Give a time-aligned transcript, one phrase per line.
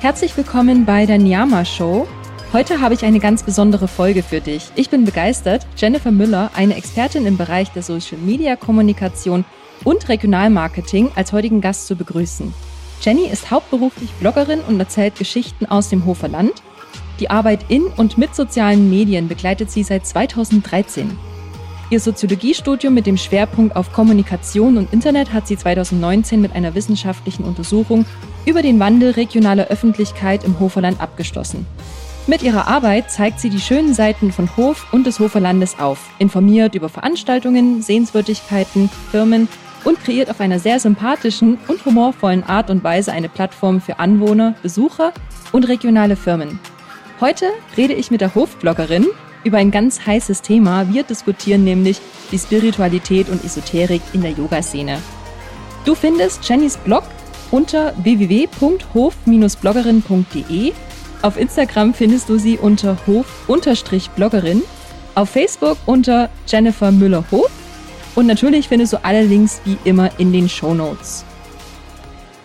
[0.00, 2.08] Herzlich willkommen bei der Nyama Show.
[2.54, 4.70] Heute habe ich eine ganz besondere Folge für dich.
[4.74, 9.44] Ich bin begeistert, Jennifer Müller, eine Expertin im Bereich der Social Media Kommunikation
[9.84, 12.54] und Regionalmarketing, als heutigen Gast zu begrüßen.
[13.02, 16.62] Jenny ist hauptberuflich Bloggerin und erzählt Geschichten aus dem Hofer Land.
[17.20, 21.10] Die Arbeit in und mit sozialen Medien begleitet sie seit 2013.
[21.90, 27.44] Ihr Soziologiestudium mit dem Schwerpunkt auf Kommunikation und Internet hat sie 2019 mit einer wissenschaftlichen
[27.44, 28.06] Untersuchung
[28.46, 31.66] über den Wandel regionaler Öffentlichkeit im Hoferland abgeschlossen.
[32.26, 36.74] Mit ihrer Arbeit zeigt sie die schönen Seiten von Hof und des Hoferlandes auf, informiert
[36.74, 39.48] über Veranstaltungen, Sehenswürdigkeiten, Firmen
[39.84, 44.54] und kreiert auf einer sehr sympathischen und humorvollen Art und Weise eine Plattform für Anwohner,
[44.62, 45.12] Besucher
[45.52, 46.60] und regionale Firmen.
[47.20, 47.46] Heute
[47.76, 49.06] rede ich mit der Hofbloggerin
[49.44, 50.92] über ein ganz heißes Thema.
[50.92, 54.98] Wir diskutieren nämlich die Spiritualität und Esoterik in der Yoga-Szene.
[55.84, 57.04] Du findest Jennys Blog
[57.50, 60.72] unter www.hof-bloggerin.de.
[61.22, 64.62] Auf Instagram findest du sie unter hof-bloggerin,
[65.14, 67.50] auf Facebook unter Jennifer Müller-Hof
[68.14, 71.24] und natürlich findest du alle Links wie immer in den Show Notes.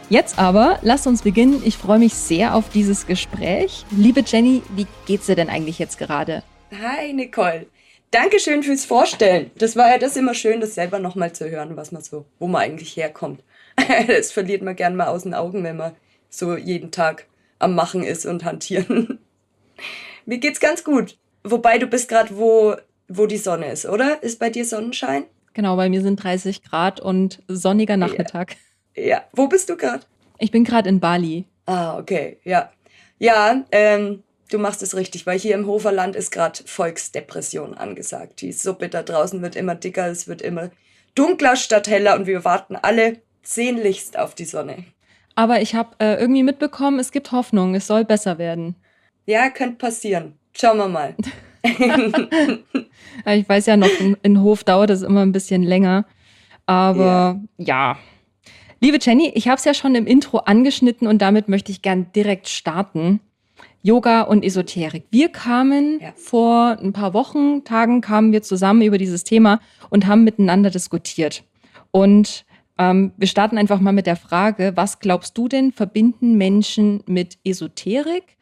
[0.10, 1.64] Jetzt aber, lass uns beginnen.
[1.66, 3.86] Ich freue mich sehr auf dieses Gespräch.
[3.90, 6.44] Liebe Jenny, wie geht's dir denn eigentlich jetzt gerade?
[6.72, 7.66] Hi Nicole.
[8.12, 9.50] Dankeschön fürs Vorstellen.
[9.58, 12.48] Das war ja das immer schön, das selber nochmal zu hören, was man so, wo
[12.48, 13.42] man eigentlich herkommt.
[14.08, 15.96] das verliert man gern mal aus den Augen, wenn man
[16.30, 17.28] so jeden Tag
[17.60, 19.20] am Machen ist und hantieren.
[20.26, 21.18] Mir geht's ganz gut.
[21.44, 22.76] Wobei du bist gerade wo,
[23.08, 24.24] wo die Sonne ist, oder?
[24.24, 25.26] Ist bei dir Sonnenschein?
[25.54, 28.58] Genau, bei mir sind 30 Grad und sonniger Nachmittag.
[28.96, 29.04] Ja.
[29.04, 29.24] ja.
[29.32, 30.06] Wo bist du gerade?
[30.40, 31.46] Ich bin gerade in Bali.
[31.66, 32.72] Ah, okay, ja.
[33.20, 38.42] Ja, ähm, du machst es richtig, weil hier im Hoferland ist gerade Volksdepression angesagt.
[38.42, 40.72] Die Suppe da draußen wird immer dicker, es wird immer
[41.14, 44.86] dunkler statt heller und wir warten alle sehnlichst auf die Sonne.
[45.36, 48.76] Aber ich habe äh, irgendwie mitbekommen, es gibt Hoffnung, es soll besser werden.
[49.26, 50.34] Ja, könnte passieren.
[50.54, 51.16] Schauen wir mal.
[53.26, 56.06] ich weiß ja noch, in, in, Hof dauert es immer ein bisschen länger.
[56.66, 57.66] Aber ja.
[57.66, 57.98] ja.
[58.80, 62.12] Liebe Jenny, ich habe es ja schon im Intro angeschnitten und damit möchte ich gern
[62.14, 63.20] direkt starten.
[63.82, 65.06] Yoga und Esoterik.
[65.12, 66.12] Wir kamen ja.
[66.16, 71.44] vor ein paar Wochen, Tagen kamen wir zusammen über dieses Thema und haben miteinander diskutiert.
[71.92, 72.46] Und
[72.78, 77.38] ähm, wir starten einfach mal mit der Frage, was glaubst du denn, verbinden Menschen mit
[77.44, 78.38] Esoterik?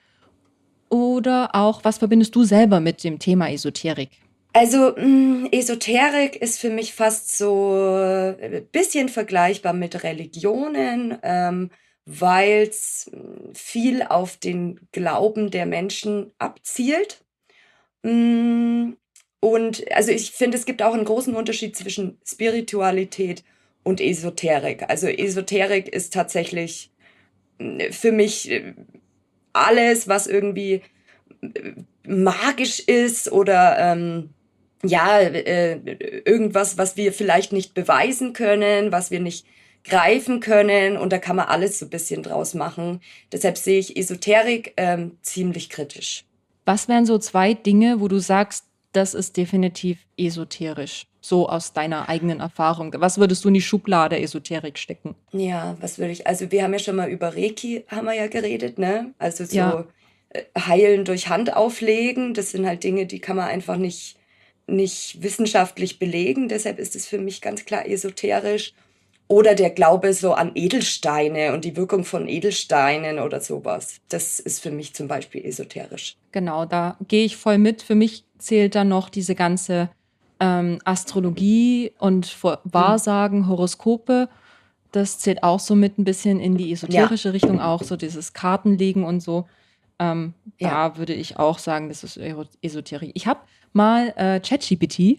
[0.90, 4.10] Oder auch, was verbindest du selber mit dem Thema Esoterik?
[4.54, 11.18] Also mh, mm, Esoterik ist für mich fast so ein äh, bisschen vergleichbar mit Religionen.
[11.24, 11.70] Ähm,
[12.06, 17.24] weil es hm, viel auf den Glauben der Menschen abzielt.
[18.04, 18.98] Hm,
[19.40, 23.44] und also ich finde, es gibt auch einen großen Unterschied zwischen Spiritualität
[23.84, 24.84] und Esoterik.
[24.90, 26.92] Also Esoterik ist tatsächlich
[27.60, 28.74] hm, für mich äh,
[29.54, 30.82] alles, was irgendwie
[31.42, 31.74] äh,
[32.08, 34.30] magisch ist oder ähm,
[34.86, 35.80] ja, äh,
[36.26, 39.46] irgendwas, was wir vielleicht nicht beweisen können, was wir nicht
[39.84, 43.02] greifen können und da kann man alles so ein bisschen draus machen.
[43.32, 46.26] Deshalb sehe ich Esoterik ähm, ziemlich kritisch.
[46.66, 51.06] Was wären so zwei Dinge, wo du sagst, das ist definitiv esoterisch?
[51.26, 52.94] So aus deiner eigenen Erfahrung.
[52.98, 55.16] Was würdest du in die Schublade Esoterik stecken?
[55.32, 58.28] Ja, was würde ich, also wir haben ja schon mal über Reiki, haben wir ja
[58.28, 59.14] geredet, ne?
[59.20, 59.86] Also so ja.
[60.32, 64.18] Äh, heilen durch Hand auflegen, das sind halt Dinge, die kann man einfach nicht,
[64.68, 66.50] nicht wissenschaftlich belegen.
[66.50, 68.74] Deshalb ist es für mich ganz klar esoterisch.
[69.30, 74.02] Oder der Glaube so an Edelsteine und die Wirkung von Edelsteinen oder sowas.
[74.10, 76.18] Das ist für mich zum Beispiel esoterisch.
[76.34, 77.82] Genau, da gehe ich voll mit.
[77.82, 79.90] Für mich zählt dann noch diese ganze
[80.44, 84.28] ähm, Astrologie und Wahrsagen, Horoskope.
[84.92, 87.32] Das zählt auch so mit ein bisschen in die esoterische ja.
[87.32, 89.48] Richtung, auch so dieses Kartenlegen und so.
[90.00, 90.90] Ähm, ja.
[90.90, 92.20] Da würde ich auch sagen, das ist
[92.62, 93.12] Esoterik.
[93.14, 93.40] Ich habe
[93.72, 95.18] mal äh, ChatGPT,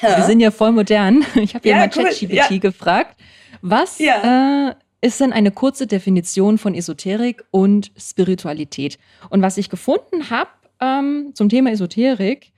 [0.00, 1.24] wir sind ja voll modern.
[1.34, 2.58] Ich habe ja, ja mal ChatGPT ja.
[2.58, 3.18] gefragt,
[3.62, 8.98] was äh, ist denn eine kurze Definition von Esoterik und Spiritualität?
[9.30, 12.52] Und was ich gefunden habe ähm, zum Thema Esoterik,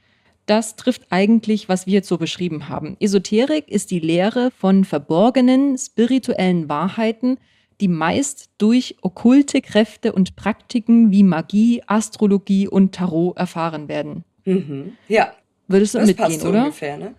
[0.47, 2.97] das trifft eigentlich, was wir jetzt so beschrieben haben.
[3.01, 7.39] Esoterik ist die Lehre von verborgenen spirituellen Wahrheiten,
[7.81, 14.25] die meist durch okkulte Kräfte und Praktiken wie Magie, Astrologie und Tarot erfahren werden.
[14.45, 14.93] Mhm.
[15.09, 15.33] Ja.
[15.69, 16.65] Würdest du das mitgehen, so oder?
[16.65, 17.15] Ungefähr, ne?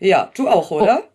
[0.00, 1.02] Ja, du auch, oder?
[1.04, 1.08] Oh.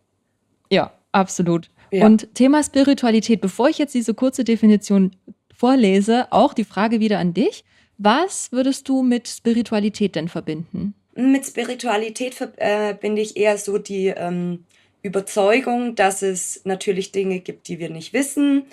[0.71, 1.69] Ja, absolut.
[1.92, 2.06] Ja.
[2.06, 5.12] Und Thema Spiritualität, bevor ich jetzt diese kurze Definition
[5.54, 7.65] vorlese, auch die Frage wieder an dich.
[7.98, 10.94] Was würdest du mit Spiritualität denn verbinden?
[11.18, 14.66] Mit Spiritualität verbinde äh, ich eher so die ähm,
[15.02, 18.68] Überzeugung, dass es natürlich Dinge gibt, die wir nicht wissen,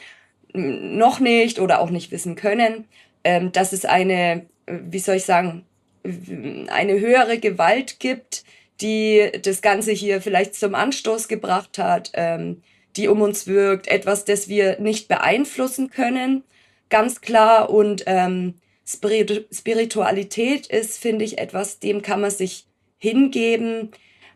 [0.52, 2.84] noch nicht oder auch nicht wissen können,
[3.24, 5.64] ähm, dass es eine, wie soll ich sagen,
[6.04, 8.44] eine höhere Gewalt gibt,
[8.82, 12.62] die das Ganze hier vielleicht zum Anstoß gebracht hat, ähm,
[12.96, 16.44] die um uns wirkt, etwas, das wir nicht beeinflussen können,
[16.90, 17.70] ganz klar.
[17.70, 18.54] Und ähm,
[18.86, 22.66] Spiritualität ist, finde ich, etwas, dem kann man sich
[22.98, 23.90] hingeben,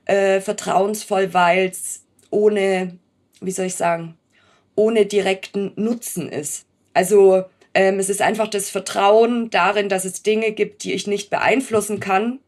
[0.06, 2.98] äh, vertrauensvoll, weil es ohne,
[3.40, 4.16] wie soll ich sagen,
[4.74, 6.64] ohne direkten Nutzen ist.
[6.94, 11.30] Also ähm, es ist einfach das Vertrauen darin, dass es Dinge gibt, die ich nicht
[11.30, 12.38] beeinflussen kann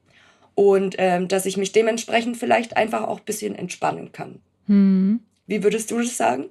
[0.54, 4.40] und ähm, dass ich mich dementsprechend vielleicht einfach auch ein bisschen entspannen kann.
[4.66, 5.20] Hm.
[5.46, 6.46] Wie würdest du das sagen?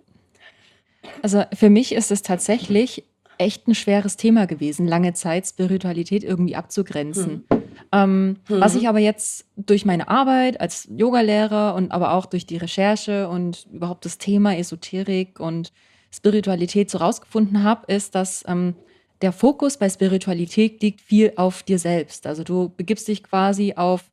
[1.21, 3.03] Also für mich ist es tatsächlich
[3.39, 7.45] echt ein schweres Thema gewesen, lange Zeit Spiritualität irgendwie abzugrenzen.
[7.49, 7.63] Hm.
[7.91, 8.61] Ähm, hm.
[8.61, 13.29] Was ich aber jetzt durch meine Arbeit als Yogalehrer und aber auch durch die Recherche
[13.29, 15.71] und überhaupt das Thema Esoterik und
[16.11, 18.75] Spiritualität so rausgefunden habe, ist, dass ähm,
[19.21, 22.27] der Fokus bei Spiritualität liegt viel auf dir selbst.
[22.27, 24.11] Also du begibst dich quasi auf,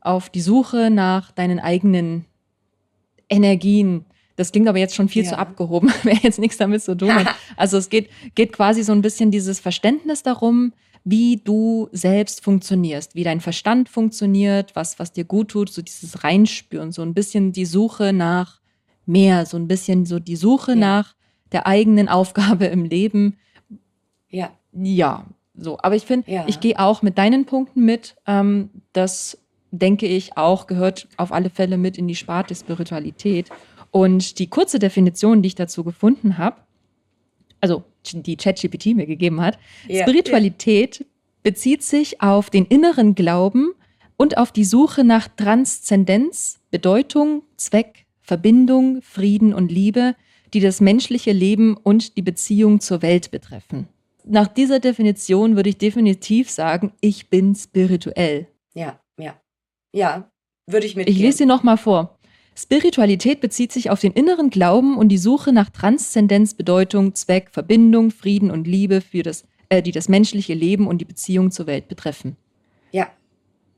[0.00, 2.26] auf die Suche nach deinen eigenen
[3.28, 4.04] Energien,
[4.38, 5.30] das klingt aber jetzt schon viel ja.
[5.30, 7.10] zu abgehoben, wäre jetzt nichts damit zu tun.
[7.56, 10.72] also es geht, geht quasi so ein bisschen dieses Verständnis darum,
[11.04, 16.22] wie du selbst funktionierst, wie dein Verstand funktioniert, was, was dir gut tut, so dieses
[16.22, 18.60] Reinspüren, so ein bisschen die Suche nach
[19.06, 20.76] mehr, so ein bisschen so die Suche ja.
[20.76, 21.14] nach
[21.50, 23.38] der eigenen Aufgabe im Leben.
[24.28, 24.50] Ja.
[24.72, 25.78] Ja, so.
[25.82, 26.44] Aber ich finde, ja.
[26.46, 28.16] ich gehe auch mit deinen Punkten mit.
[28.26, 29.38] Ähm, das
[29.70, 33.50] denke ich auch gehört auf alle Fälle mit in die Sparte Spiritualität.
[33.90, 36.56] Und die kurze Definition, die ich dazu gefunden habe,
[37.60, 41.06] also die ChatGPT mir gegeben hat, ja, Spiritualität ja.
[41.42, 43.72] bezieht sich auf den inneren Glauben
[44.16, 50.14] und auf die Suche nach Transzendenz, Bedeutung, Zweck, Verbindung, Frieden und Liebe,
[50.52, 53.88] die das menschliche Leben und die Beziehung zur Welt betreffen.
[54.24, 58.46] Nach dieser Definition würde ich definitiv sagen, ich bin spirituell.
[58.74, 59.40] Ja, ja.
[59.92, 60.30] Ja,
[60.66, 61.08] würde ich mit.
[61.08, 62.17] Ich lese sie nochmal vor.
[62.58, 68.10] Spiritualität bezieht sich auf den inneren Glauben und die Suche nach Transzendenz, Bedeutung, Zweck, Verbindung,
[68.10, 71.86] Frieden und Liebe, für das, äh, die das menschliche Leben und die Beziehung zur Welt
[71.86, 72.36] betreffen.
[72.90, 73.10] Ja,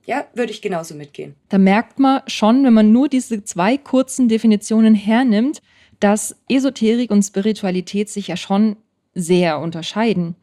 [0.07, 1.35] ja, würde ich genauso mitgehen.
[1.51, 5.61] Da merkt man schon, wenn man nur diese zwei kurzen Definitionen hernimmt,
[6.01, 8.77] dass Esoterik und Spiritualität sich ja schon
[9.15, 10.37] sehr unterscheiden.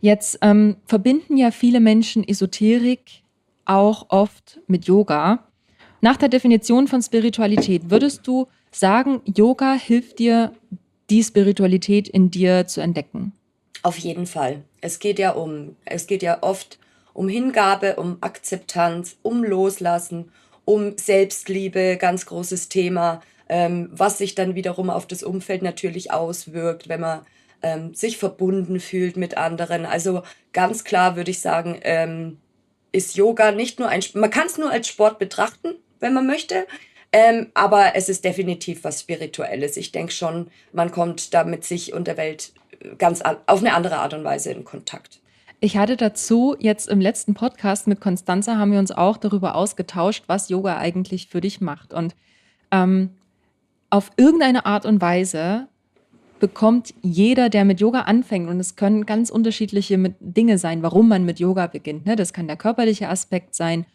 [0.00, 3.22] Jetzt ähm, verbinden ja viele Menschen Esoterik
[3.66, 5.47] auch oft mit Yoga.
[6.00, 10.52] Nach der Definition von Spiritualität, würdest du sagen, Yoga hilft dir,
[11.10, 13.32] die Spiritualität in dir zu entdecken?
[13.82, 14.62] Auf jeden Fall.
[14.80, 16.78] Es geht ja um, es geht ja oft
[17.14, 20.30] um Hingabe, um Akzeptanz, um Loslassen,
[20.64, 26.88] um Selbstliebe, ganz großes Thema, ähm, was sich dann wiederum auf das Umfeld natürlich auswirkt,
[26.88, 27.20] wenn man
[27.62, 29.86] ähm, sich verbunden fühlt mit anderen.
[29.86, 30.22] Also
[30.52, 32.38] ganz klar würde ich sagen, ähm,
[32.92, 36.66] ist Yoga nicht nur ein, man kann es nur als Sport betrachten, wenn man möchte.
[37.12, 39.76] Ähm, aber es ist definitiv was Spirituelles.
[39.76, 42.52] Ich denke schon, man kommt da mit sich und der Welt
[42.98, 45.20] ganz auf eine andere Art und Weise in Kontakt.
[45.60, 50.24] Ich hatte dazu jetzt im letzten Podcast mit Konstanze haben wir uns auch darüber ausgetauscht,
[50.28, 51.92] was Yoga eigentlich für dich macht.
[51.92, 52.14] Und
[52.70, 53.10] ähm,
[53.90, 55.66] auf irgendeine Art und Weise
[56.38, 61.24] bekommt jeder, der mit Yoga anfängt, und es können ganz unterschiedliche Dinge sein, warum man
[61.24, 62.06] mit Yoga beginnt.
[62.06, 62.14] Ne?
[62.14, 63.86] Das kann der körperliche Aspekt sein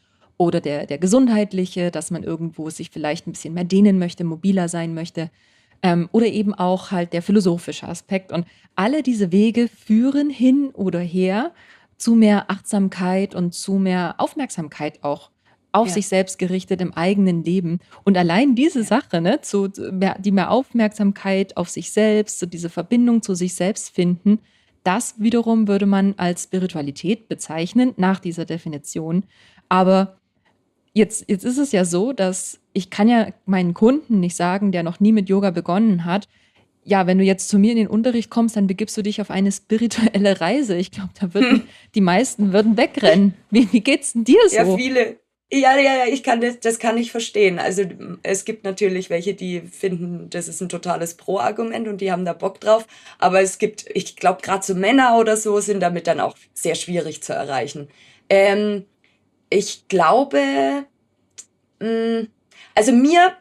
[0.44, 4.70] oder der, der gesundheitliche, dass man irgendwo sich vielleicht ein bisschen mehr dehnen möchte, mobiler
[4.70, 5.30] sein möchte.
[5.82, 8.32] Ähm, oder eben auch halt der philosophische Aspekt.
[8.32, 8.46] Und
[8.76, 11.52] alle diese Wege führen hin oder her
[11.98, 15.30] zu mehr Achtsamkeit und zu mehr Aufmerksamkeit auch
[15.74, 15.94] auf ja.
[15.94, 17.80] sich selbst gerichtet im eigenen Leben.
[18.04, 18.86] Und allein diese ja.
[18.86, 23.56] Sache, ne, zu, mehr, die mehr Aufmerksamkeit auf sich selbst, so diese Verbindung zu sich
[23.56, 24.40] selbst finden,
[24.84, 29.24] das wiederum würde man als Spiritualität bezeichnen, nach dieser Definition.
[29.70, 30.18] Aber
[30.94, 34.84] Jetzt, jetzt ist es ja so, dass ich kann ja meinen Kunden nicht sagen, der
[34.84, 36.28] noch nie mit Yoga begonnen hat,
[36.86, 39.30] ja, wenn du jetzt zu mir in den Unterricht kommst, dann begibst du dich auf
[39.30, 40.76] eine spirituelle Reise.
[40.76, 41.68] Ich glaube, da würden hm.
[41.96, 43.34] die meisten würden wegrennen.
[43.50, 44.56] Wie, wie geht's denn dir so?
[44.56, 45.18] Ja, viele.
[45.52, 47.60] Ja, ja, ja, ich kann das, das kann ich verstehen.
[47.60, 47.84] Also
[48.24, 52.34] es gibt natürlich welche, die finden, das ist ein totales Pro-Argument und die haben da
[52.34, 52.88] Bock drauf.
[53.20, 56.74] Aber es gibt, ich glaube, gerade so Männer oder so sind damit dann auch sehr
[56.74, 57.88] schwierig zu erreichen.
[58.30, 58.86] Ähm,
[59.54, 60.86] ich glaube,
[61.80, 62.28] mm,
[62.76, 63.34] also mir,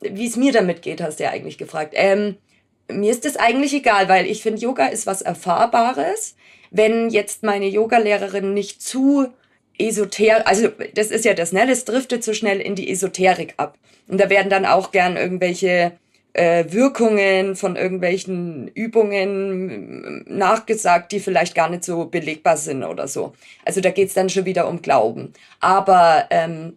[0.00, 1.94] wie es mir damit geht, hast du ja eigentlich gefragt.
[1.96, 2.36] Ähm,
[2.88, 6.36] mir ist das eigentlich egal, weil ich finde, Yoga ist was Erfahrbares.
[6.70, 9.28] Wenn jetzt meine Yogalehrerin nicht zu
[9.78, 11.66] esoterisch, also das ist ja das, ne?
[11.66, 13.78] Das driftet so schnell in die Esoterik ab.
[14.08, 15.92] Und da werden dann auch gern irgendwelche
[16.36, 23.32] äh, Wirkungen von irgendwelchen Übungen nachgesagt, die vielleicht gar nicht so belegbar sind oder so.
[23.64, 25.32] Also da geht's dann schon wieder um Glauben.
[25.60, 26.74] Aber ähm,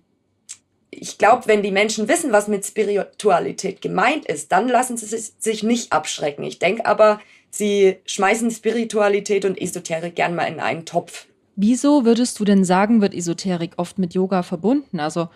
[0.92, 5.64] ich glaube, wenn die Menschen wissen, was mit Spiritualität gemeint ist, dann lassen sie sich
[5.64, 6.44] nicht abschrecken.
[6.46, 7.20] Ich denke aber,
[7.52, 11.28] sie schmeißen Spiritualität und Esoterik gern mal in einen Topf.
[11.58, 15.02] Wieso würdest du denn sagen, wird Esoterik oft mit Yoga verbunden?
[15.02, 15.28] Also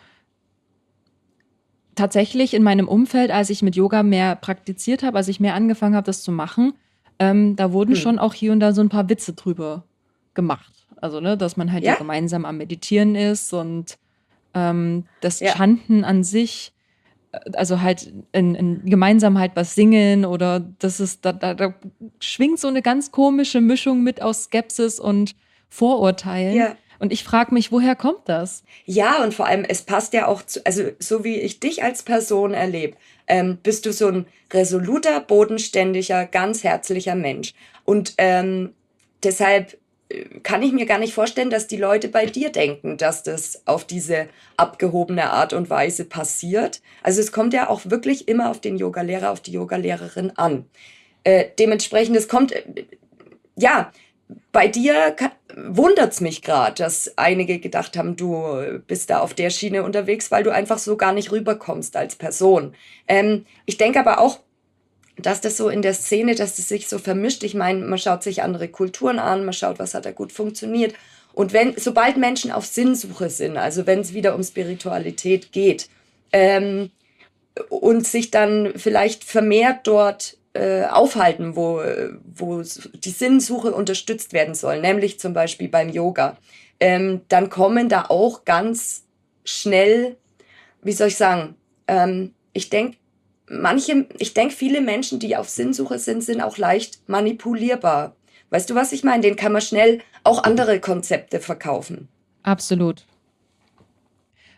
[1.95, 5.95] tatsächlich in meinem Umfeld, als ich mit Yoga mehr praktiziert habe, als ich mehr angefangen
[5.95, 6.73] habe, das zu machen,
[7.19, 8.01] ähm, da wurden hm.
[8.01, 9.83] schon auch hier und da so ein paar Witze drüber
[10.33, 10.73] gemacht.
[11.01, 13.97] Also, ne, dass man halt ja, ja gemeinsam am Meditieren ist und
[14.53, 15.51] ähm, das ja.
[15.51, 16.73] Chanten an sich,
[17.31, 21.73] äh, also halt in, in, gemeinsam halt was singen oder das ist, da, da, da
[22.19, 25.35] schwingt so eine ganz komische Mischung mit aus Skepsis und
[25.69, 26.55] Vorurteilen.
[26.55, 26.75] Ja.
[27.03, 28.63] Und ich frage mich, woher kommt das?
[28.85, 32.01] Ja, und vor allem, es passt ja auch zu, also so wie ich dich als
[32.01, 32.95] Person erlebe,
[33.27, 37.55] ähm, bist du so ein resoluter, bodenständiger, ganz herzlicher Mensch.
[37.83, 38.71] Und ähm,
[39.21, 43.21] deshalb äh, kann ich mir gar nicht vorstellen, dass die Leute bei dir denken, dass
[43.21, 46.81] das auf diese abgehobene Art und Weise passiert.
[47.01, 50.69] Also es kommt ja auch wirklich immer auf den Yogalehrer, auf die Yogalehrerin an.
[51.25, 52.85] Äh, dementsprechend, es kommt, äh,
[53.57, 53.91] ja,
[54.51, 55.15] bei dir
[55.55, 60.31] wundert es mich gerade, dass einige gedacht haben, du bist da auf der Schiene unterwegs,
[60.31, 62.73] weil du einfach so gar nicht rüberkommst als Person.
[63.07, 64.39] Ähm, ich denke aber auch,
[65.17, 67.43] dass das so in der Szene, dass das sich so vermischt.
[67.43, 70.95] Ich meine, man schaut sich andere Kulturen an, man schaut, was hat da gut funktioniert.
[71.33, 75.89] Und wenn, sobald Menschen auf Sinnsuche sind, also wenn es wieder um Spiritualität geht,
[76.31, 76.89] ähm,
[77.69, 81.81] und sich dann vielleicht vermehrt dort äh, aufhalten, wo,
[82.35, 86.37] wo die Sinnsuche unterstützt werden soll, nämlich zum Beispiel beim Yoga,
[86.79, 89.03] ähm, dann kommen da auch ganz
[89.45, 90.17] schnell,
[90.81, 91.55] wie soll ich sagen,
[91.87, 92.97] ähm, ich denke,
[93.49, 98.15] manche, ich denke, viele Menschen, die auf Sinnsuche sind, sind auch leicht manipulierbar.
[98.49, 99.21] Weißt du, was ich meine?
[99.21, 102.07] Den kann man schnell auch andere Konzepte verkaufen.
[102.43, 103.05] Absolut.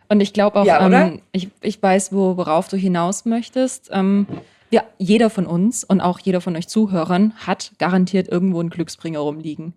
[0.10, 3.90] Und ich glaube auch, ja, ähm, ich, ich weiß, wo, worauf du hinaus möchtest.
[3.92, 4.28] Ähm,
[4.76, 9.20] ja, jeder von uns und auch jeder von euch Zuhörern hat garantiert irgendwo einen Glücksbringer
[9.20, 9.74] rumliegen.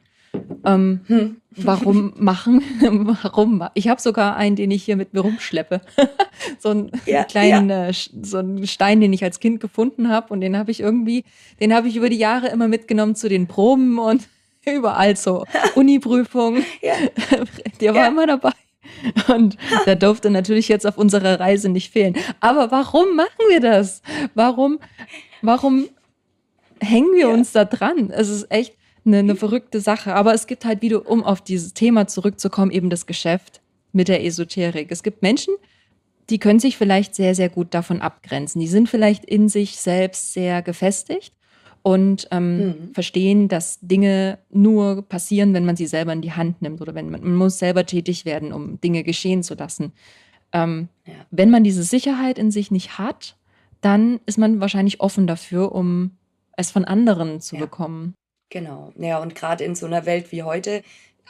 [0.65, 1.37] Ähm, hm.
[1.53, 2.61] Warum machen?
[3.23, 3.63] warum?
[3.75, 5.83] Ich habe sogar einen, den ich hier mit mir rumschleppe.
[6.59, 7.91] so einen ja, kleinen, ja.
[7.91, 11.25] Äh, so einen Stein, den ich als Kind gefunden habe und den habe ich irgendwie,
[11.61, 14.27] den habe ich über die Jahre immer mitgenommen zu den Proben und
[14.67, 15.45] überall so
[15.77, 16.65] Uni-Prüfungen.
[16.83, 16.95] Ja.
[17.81, 18.51] Der war immer dabei.
[19.29, 22.17] Und der durfte natürlich jetzt auf unserer Reise nicht fehlen.
[22.41, 24.03] Aber warum machen wir das?
[24.35, 24.79] Warum,
[25.43, 25.89] warum
[26.81, 27.29] hängen wir ja.
[27.29, 28.11] uns da dran?
[28.11, 28.75] Es ist echt
[29.05, 30.15] eine, eine verrückte Sache.
[30.15, 33.61] Aber es gibt halt wieder, um auf dieses Thema zurückzukommen, eben das Geschäft
[33.93, 34.91] mit der Esoterik.
[34.91, 35.55] Es gibt Menschen,
[36.31, 38.61] die können sich vielleicht sehr, sehr gut davon abgrenzen.
[38.61, 41.33] Die sind vielleicht in sich selbst sehr gefestigt
[41.83, 42.95] und ähm, mhm.
[42.95, 47.11] verstehen, dass Dinge nur passieren, wenn man sie selber in die Hand nimmt oder wenn
[47.11, 49.93] man, man muss selber tätig werden, um Dinge geschehen zu lassen.
[50.53, 51.15] Ähm, ja.
[51.31, 53.37] Wenn man diese Sicherheit in sich nicht hat,
[53.81, 56.17] dann ist man wahrscheinlich offen dafür, um
[56.57, 57.61] es von anderen zu ja.
[57.61, 58.15] bekommen.
[58.51, 58.93] Genau.
[58.99, 60.83] Ja, und gerade in so einer Welt wie heute,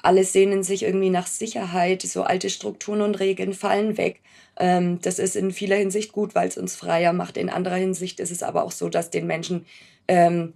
[0.03, 4.23] alle sehnen sich irgendwie nach Sicherheit, so alte Strukturen und Regeln fallen weg.
[4.57, 7.37] Ähm, das ist in vieler Hinsicht gut, weil es uns freier macht.
[7.37, 9.67] In anderer Hinsicht ist es aber auch so, dass den Menschen
[10.09, 10.55] ähm,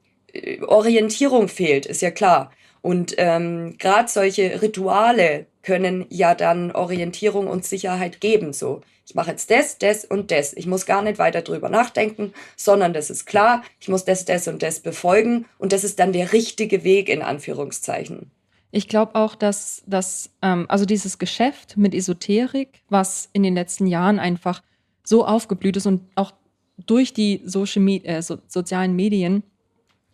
[0.66, 2.50] Orientierung fehlt, ist ja klar.
[2.80, 8.52] Und ähm, gerade solche Rituale können ja dann Orientierung und Sicherheit geben.
[8.52, 10.52] So, ich mache jetzt das, das und das.
[10.54, 13.62] Ich muss gar nicht weiter drüber nachdenken, sondern das ist klar.
[13.78, 17.22] Ich muss das, das und das befolgen und das ist dann der richtige Weg in
[17.22, 18.32] Anführungszeichen.
[18.72, 23.86] Ich glaube auch, dass das, ähm, also dieses Geschäft mit Esoterik, was in den letzten
[23.86, 24.62] Jahren einfach
[25.04, 26.32] so aufgeblüht ist und auch
[26.78, 29.42] durch die Social Me äh, so, sozialen Medien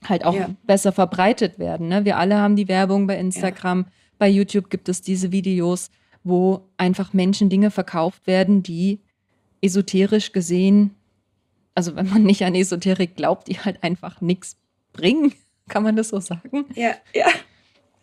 [0.04, 0.50] halt auch ja.
[0.64, 1.88] besser verbreitet werden.
[1.88, 2.04] Ne?
[2.04, 3.92] Wir alle haben die Werbung bei Instagram, ja.
[4.18, 5.90] bei YouTube gibt es diese Videos,
[6.22, 9.00] wo einfach Menschen Dinge verkauft werden, die
[9.60, 10.94] esoterisch gesehen,
[11.74, 14.56] also wenn man nicht an Esoterik glaubt, die halt einfach nichts
[14.92, 15.32] bringen.
[15.68, 16.66] Kann man das so sagen?
[16.74, 17.26] Ja, ja.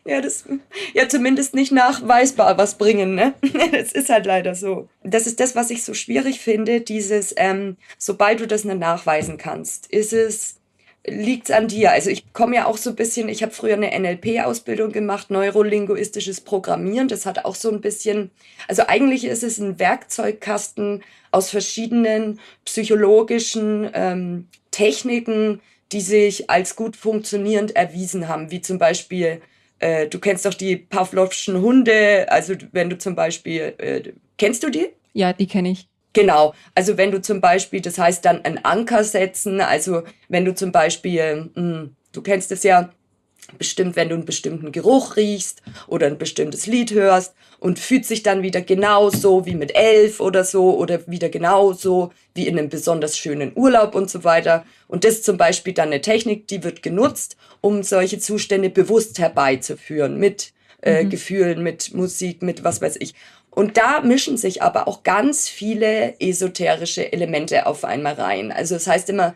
[0.08, 0.46] Ja, das,
[0.94, 3.34] ja, zumindest nicht nachweisbar was bringen, ne?
[3.72, 4.88] Das ist halt leider so.
[5.04, 9.38] Das ist das, was ich so schwierig finde, dieses, ähm, sobald du das nicht nachweisen
[9.40, 10.58] kannst, ist es,
[11.08, 11.92] liegt's an dir.
[11.92, 16.42] Also ich komme ja auch so ein bisschen, ich habe früher eine NLP-Ausbildung gemacht, neurolinguistisches
[16.42, 17.08] Programmieren.
[17.08, 18.30] Das hat auch so ein bisschen,
[18.68, 26.96] also eigentlich ist es ein Werkzeugkasten aus verschiedenen psychologischen ähm, Techniken, die sich als gut
[26.96, 29.42] funktionierend erwiesen haben, wie zum Beispiel
[29.80, 34.70] äh, du kennst doch die Pavlovschen Hunde, also wenn du zum Beispiel, äh, kennst du
[34.70, 34.88] die?
[35.14, 35.88] Ja, die kenne ich.
[36.14, 36.54] Genau.
[36.74, 40.72] Also wenn du zum Beispiel, das heißt dann einen Anker setzen, also wenn du zum
[40.72, 42.90] Beispiel, mh, hm, du kennst es ja,
[43.58, 48.24] bestimmt, wenn du einen bestimmten Geruch riechst oder ein bestimmtes Lied hörst und fühlt sich
[48.24, 53.18] dann wieder genauso wie mit elf oder so oder wieder genauso wie in einem besonders
[53.18, 54.66] schönen Urlaub und so weiter.
[54.88, 59.20] Und das ist zum Beispiel dann eine Technik, die wird genutzt, um solche Zustände bewusst
[59.20, 61.10] herbeizuführen mit äh, mhm.
[61.10, 63.14] Gefühlen, mit Musik, mit was weiß ich.
[63.50, 68.52] Und da mischen sich aber auch ganz viele esoterische Elemente auf einmal rein.
[68.52, 69.34] Also es das heißt immer,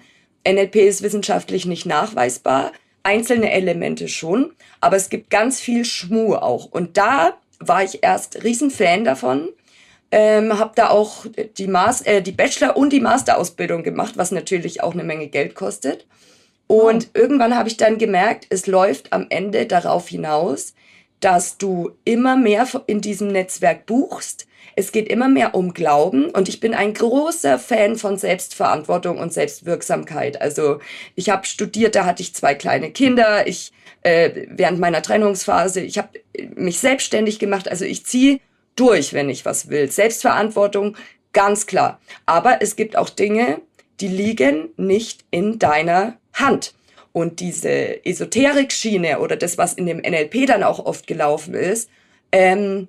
[0.47, 6.65] NLP ist wissenschaftlich nicht nachweisbar, einzelne Elemente schon, aber es gibt ganz viel Schmuh auch.
[6.65, 9.49] Und da war ich erst Riesenfan davon,
[10.11, 11.25] ähm, habe da auch
[11.57, 15.55] die, Mas äh, die Bachelor- und die Masterausbildung gemacht, was natürlich auch eine Menge Geld
[15.55, 16.07] kostet.
[16.67, 17.19] Und oh.
[17.19, 20.73] irgendwann habe ich dann gemerkt, es läuft am Ende darauf hinaus,
[21.19, 24.47] dass du immer mehr in diesem Netzwerk buchst.
[24.79, 29.33] Es geht immer mehr um Glauben und ich bin ein großer Fan von Selbstverantwortung und
[29.33, 30.41] Selbstwirksamkeit.
[30.41, 30.79] Also
[31.15, 33.45] ich habe studiert, da hatte ich zwei kleine Kinder.
[33.45, 36.21] Ich äh, während meiner Trennungsphase, ich habe
[36.55, 37.67] mich selbstständig gemacht.
[37.67, 38.39] Also ich ziehe
[38.77, 39.91] durch, wenn ich was will.
[39.91, 40.95] Selbstverantwortung,
[41.33, 41.99] ganz klar.
[42.25, 43.59] Aber es gibt auch Dinge,
[43.99, 46.73] die liegen nicht in deiner Hand.
[47.11, 51.89] Und diese Esoterik-Schiene oder das, was in dem NLP dann auch oft gelaufen ist,
[52.31, 52.87] ähm,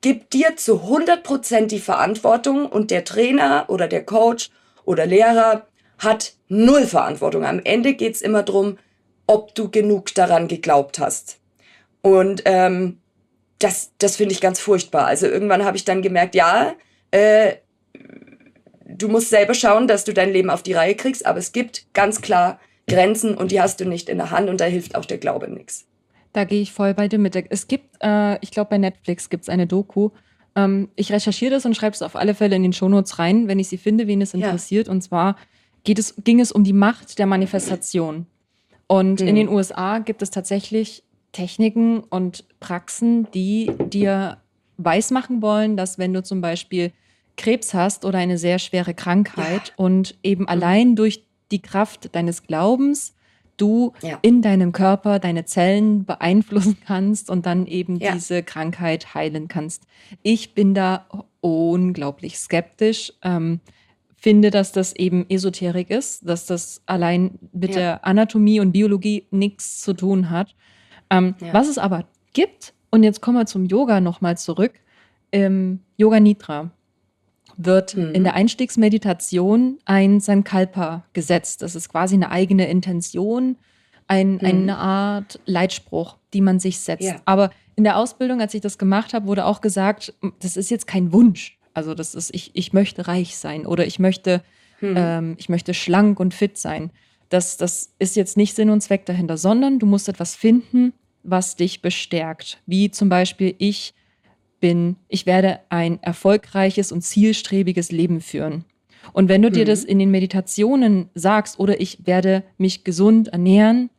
[0.00, 4.50] gibt dir zu 100% die Verantwortung und der Trainer oder der Coach
[4.84, 5.66] oder Lehrer
[5.98, 7.44] hat null Verantwortung.
[7.44, 8.78] Am Ende geht's immer drum,
[9.26, 11.38] ob du genug daran geglaubt hast.
[12.02, 12.98] Und ähm,
[13.58, 15.06] das, das finde ich ganz furchtbar.
[15.06, 16.74] Also irgendwann habe ich dann gemerkt, ja,
[17.10, 17.56] äh,
[18.86, 21.86] du musst selber schauen, dass du dein Leben auf die Reihe kriegst, aber es gibt
[21.92, 25.04] ganz klar Grenzen und die hast du nicht in der Hand und da hilft auch
[25.04, 25.86] der Glaube nichts.
[26.32, 27.34] Da gehe ich voll bei dir mit.
[27.50, 30.10] Es gibt, äh, ich glaube, bei Netflix gibt es eine Doku.
[30.54, 33.58] Ähm, ich recherchiere das und schreibe es auf alle Fälle in den Shownotes rein, wenn
[33.58, 34.86] ich sie finde, wen es interessiert.
[34.86, 34.92] Ja.
[34.92, 35.36] Und zwar
[35.84, 38.26] geht es, ging es um die Macht der Manifestation.
[38.86, 39.28] Und mhm.
[39.28, 44.38] in den USA gibt es tatsächlich Techniken und Praxen, die dir
[44.78, 46.92] weismachen wollen, dass wenn du zum Beispiel
[47.36, 49.74] Krebs hast oder eine sehr schwere Krankheit ja.
[49.76, 50.48] und eben mhm.
[50.48, 53.14] allein durch die Kraft deines Glaubens
[53.60, 54.18] du ja.
[54.22, 58.12] in deinem Körper deine Zellen beeinflussen kannst und dann eben ja.
[58.12, 59.84] diese Krankheit heilen kannst.
[60.22, 61.06] Ich bin da
[61.40, 63.12] unglaublich skeptisch.
[63.22, 63.60] Ähm,
[64.20, 67.76] finde, dass das eben Esoterik ist, dass das allein mit ja.
[67.76, 70.54] der Anatomie und Biologie nichts zu tun hat.
[71.08, 74.72] Ähm, was es aber gibt, und jetzt kommen wir zum Yoga nochmal zurück,
[75.32, 76.70] ähm, Yoga Nidra
[77.64, 78.14] wird mhm.
[78.14, 81.62] in der Einstiegsmeditation ein Sankalpa gesetzt.
[81.62, 83.56] Das ist quasi eine eigene Intention,
[84.06, 84.40] ein, mhm.
[84.42, 87.02] eine Art Leitspruch, die man sich setzt.
[87.02, 87.20] Ja.
[87.24, 90.86] Aber in der Ausbildung, als ich das gemacht habe, wurde auch gesagt, das ist jetzt
[90.86, 91.58] kein Wunsch.
[91.74, 94.42] Also das ist, ich, ich möchte reich sein oder ich möchte,
[94.80, 94.94] mhm.
[94.96, 96.90] ähm, ich möchte schlank und fit sein.
[97.28, 100.92] Das, das ist jetzt nicht Sinn und Zweck dahinter, sondern du musst etwas finden,
[101.22, 102.60] was dich bestärkt.
[102.66, 103.94] Wie zum Beispiel ich
[104.60, 108.64] bin, ich werde ein erfolgreiches und zielstrebiges Leben führen.
[109.12, 109.54] Und wenn du mhm.
[109.54, 113.90] dir das in den Meditationen sagst, oder ich werde mich gesund ernähren,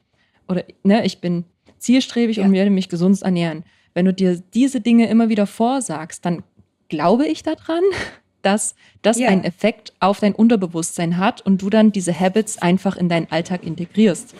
[0.47, 1.45] oder ne, ich bin
[1.77, 2.45] zielstrebig ja.
[2.45, 6.43] und werde mich gesund ernähren, wenn du dir diese Dinge immer wieder vorsagst, dann
[6.89, 7.83] glaube ich daran,
[8.41, 9.27] dass das ja.
[9.27, 13.63] einen Effekt auf dein Unterbewusstsein hat und du dann diese Habits einfach in deinen Alltag
[13.63, 14.35] integrierst.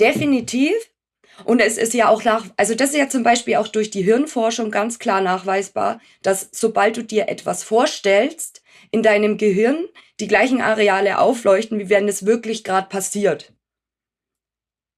[0.00, 0.72] Definitiv.
[1.44, 4.02] Und es ist ja auch nach, also das ist ja zum Beispiel auch durch die
[4.02, 9.86] Hirnforschung ganz klar nachweisbar, dass sobald du dir etwas vorstellst, in deinem Gehirn
[10.20, 13.52] die gleichen Areale aufleuchten, wie wenn es wirklich gerade passiert.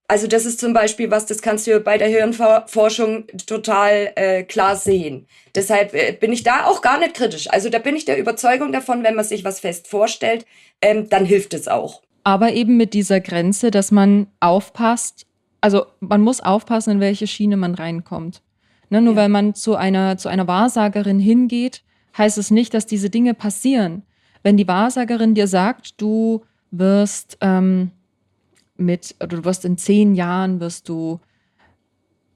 [0.09, 4.77] Also das ist zum Beispiel was, das kannst du bei der Hirnforschung total äh, klar
[4.77, 5.27] sehen.
[5.55, 7.51] Deshalb äh, bin ich da auch gar nicht kritisch.
[7.51, 10.46] Also da bin ich der Überzeugung davon, wenn man sich was fest vorstellt,
[10.81, 12.03] ähm, dann hilft es auch.
[12.22, 15.25] Aber eben mit dieser Grenze, dass man aufpasst,
[15.66, 18.40] also man muss aufpassen, in welche Schiene man reinkommt.
[18.88, 19.22] Ne, nur ja.
[19.22, 21.83] weil man zu einer, zu einer Wahrsagerin hingeht,
[22.16, 24.05] heißt es nicht, dass diese Dinge passieren.
[24.44, 27.90] Wenn die Wahrsagerin dir sagt, du wirst ähm,
[28.76, 31.18] mit, du wirst in zehn Jahren, wirst du,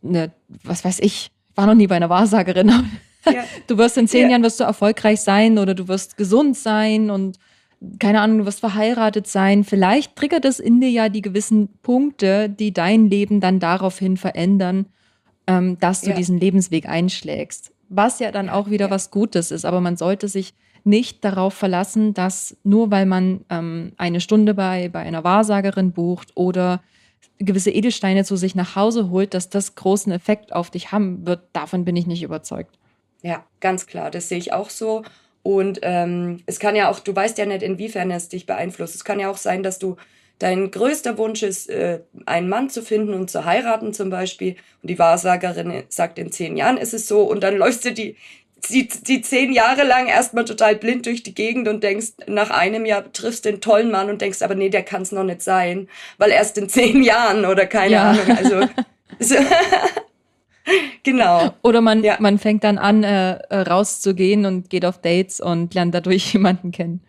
[0.02, 0.32] ne,
[0.64, 2.68] was weiß ich, war noch nie bei einer Wahrsagerin,
[3.26, 3.44] ja.
[3.68, 4.30] du wirst in zehn ja.
[4.30, 7.38] Jahren, wirst du erfolgreich sein oder du wirst gesund sein und
[7.98, 9.64] keine Ahnung, du wirst verheiratet sein.
[9.64, 14.86] Vielleicht triggert es in dir ja die gewissen Punkte, die dein Leben dann daraufhin verändern,
[15.46, 16.16] ähm, dass du ja.
[16.16, 17.72] diesen Lebensweg einschlägst.
[17.88, 18.90] Was ja dann ja, auch wieder ja.
[18.90, 23.92] was Gutes ist, aber man sollte sich nicht darauf verlassen, dass nur weil man ähm,
[23.96, 26.80] eine Stunde bei, bei einer Wahrsagerin bucht oder
[27.38, 31.40] gewisse Edelsteine zu sich nach Hause holt, dass das großen Effekt auf dich haben wird.
[31.52, 32.78] Davon bin ich nicht überzeugt.
[33.22, 35.02] Ja, ganz klar, das sehe ich auch so.
[35.42, 38.94] Und ähm, es kann ja auch, du weißt ja nicht, inwiefern es dich beeinflusst.
[38.94, 39.96] Es kann ja auch sein, dass du
[40.38, 44.56] dein größter Wunsch ist, äh, einen Mann zu finden und zu heiraten zum Beispiel.
[44.82, 47.22] Und die Wahrsagerin sagt, in zehn Jahren ist es so.
[47.22, 48.16] Und dann läufst du die,
[48.68, 52.84] die, die zehn Jahre lang erstmal total blind durch die Gegend und denkst, nach einem
[52.84, 55.42] Jahr triffst du den tollen Mann und denkst, aber nee, der kann es noch nicht
[55.42, 58.10] sein, weil erst in zehn Jahren oder keine ja.
[58.10, 58.36] Ahnung.
[58.36, 58.60] Also
[59.18, 59.36] so.
[61.02, 61.54] genau.
[61.62, 62.16] Oder man, ja.
[62.20, 66.70] man fängt dann an, äh, äh, rauszugehen und geht auf Dates und lernt dadurch jemanden
[66.72, 67.00] kennen.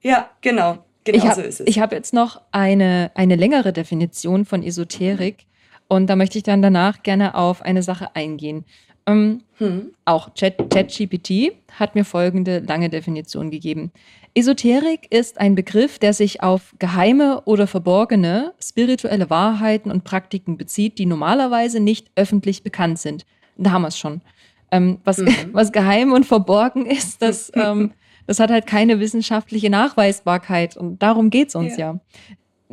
[0.00, 0.78] Ja, genau.
[1.04, 1.66] Genau ich hab, so ist es.
[1.66, 5.46] Ich habe jetzt noch eine, eine längere Definition von Esoterik
[5.88, 8.64] und da möchte ich dann danach gerne auf eine Sache eingehen.
[9.06, 9.92] Ähm, hm.
[10.04, 13.92] Auch ChatGPT hat mir folgende lange Definition gegeben.
[14.34, 20.98] Esoterik ist ein Begriff, der sich auf geheime oder verborgene spirituelle Wahrheiten und Praktiken bezieht,
[20.98, 23.26] die normalerweise nicht öffentlich bekannt sind.
[23.56, 24.22] Da haben wir es schon.
[24.70, 25.34] Ähm, was, mhm.
[25.52, 27.92] was geheim und verborgen ist, das, ähm,
[28.26, 31.92] das hat halt keine wissenschaftliche Nachweisbarkeit und darum geht es uns ja.
[31.92, 32.00] ja.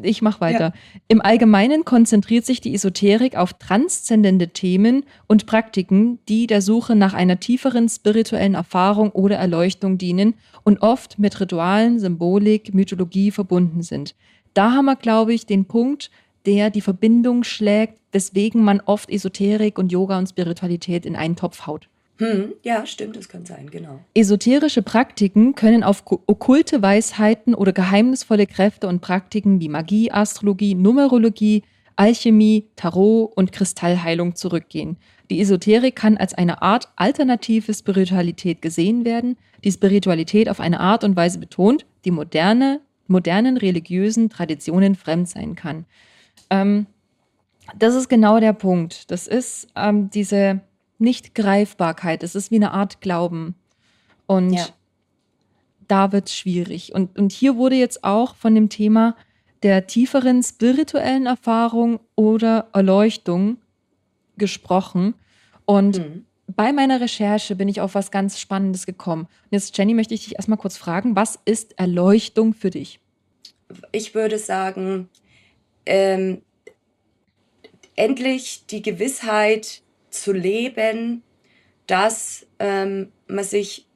[0.03, 0.73] Ich mache weiter.
[0.73, 1.01] Ja.
[1.07, 7.13] Im Allgemeinen konzentriert sich die Esoterik auf transzendente Themen und Praktiken, die der Suche nach
[7.13, 14.15] einer tieferen spirituellen Erfahrung oder Erleuchtung dienen und oft mit Ritualen, Symbolik, Mythologie verbunden sind.
[14.53, 16.11] Da haben wir, glaube ich, den Punkt,
[16.45, 21.67] der die Verbindung schlägt, weswegen man oft Esoterik und Yoga und Spiritualität in einen Topf
[21.67, 21.89] haut.
[22.19, 24.01] Hm, ja, stimmt, das kann sein, genau.
[24.13, 31.63] Esoterische Praktiken können auf okkulte Weisheiten oder geheimnisvolle Kräfte und Praktiken wie Magie, Astrologie, Numerologie,
[31.95, 34.97] Alchemie, Tarot und Kristallheilung zurückgehen.
[35.29, 41.05] Die Esoterik kann als eine Art alternative Spiritualität gesehen werden, die Spiritualität auf eine Art
[41.05, 45.85] und Weise betont, die moderne, modernen religiösen Traditionen fremd sein kann.
[46.49, 46.85] Ähm,
[47.77, 49.09] das ist genau der Punkt.
[49.09, 50.61] Das ist ähm, diese
[50.99, 52.23] nicht-Greifbarkeit.
[52.23, 53.55] Es ist wie eine Art Glauben.
[54.27, 54.67] Und ja.
[55.87, 56.93] da wird es schwierig.
[56.93, 59.15] Und, und hier wurde jetzt auch von dem Thema
[59.63, 63.57] der tieferen spirituellen Erfahrung oder Erleuchtung
[64.37, 65.15] gesprochen.
[65.65, 66.25] Und mhm.
[66.47, 69.23] bei meiner Recherche bin ich auf was ganz Spannendes gekommen.
[69.23, 72.99] Und jetzt, Jenny, möchte ich dich erstmal kurz fragen, was ist Erleuchtung für dich?
[73.91, 75.09] Ich würde sagen,
[75.85, 76.41] ähm,
[77.95, 81.23] endlich die Gewissheit, zu leben,
[81.87, 83.87] dass ähm, man sich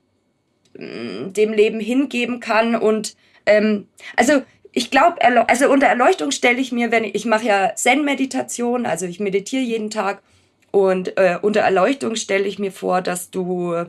[0.77, 4.41] mm, dem Leben hingeben kann und ähm, also
[4.75, 9.05] ich glaube, also unter Erleuchtung stelle ich mir, wenn ich, ich mache ja Zen-Meditation, also
[9.05, 10.23] ich meditiere jeden Tag
[10.71, 13.85] und äh, unter Erleuchtung stelle ich mir vor, dass du,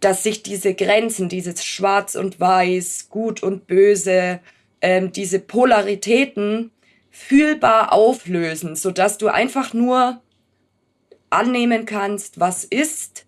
[0.00, 4.40] dass sich diese Grenzen, dieses Schwarz und Weiß, Gut und Böse,
[4.82, 6.70] ähm, diese Polaritäten
[7.10, 10.20] fühlbar auflösen, sodass du einfach nur
[11.30, 13.26] annehmen kannst, was ist,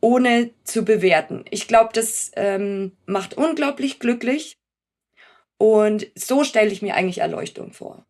[0.00, 1.44] ohne zu bewerten.
[1.50, 4.56] Ich glaube, das ähm, macht unglaublich glücklich.
[5.58, 8.04] Und so stelle ich mir eigentlich Erleuchtung vor.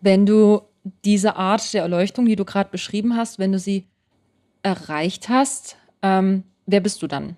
[0.00, 0.62] Wenn du
[1.04, 3.86] diese Art der Erleuchtung, die du gerade beschrieben hast, wenn du sie
[4.62, 7.36] erreicht hast, ähm, wer bist du dann?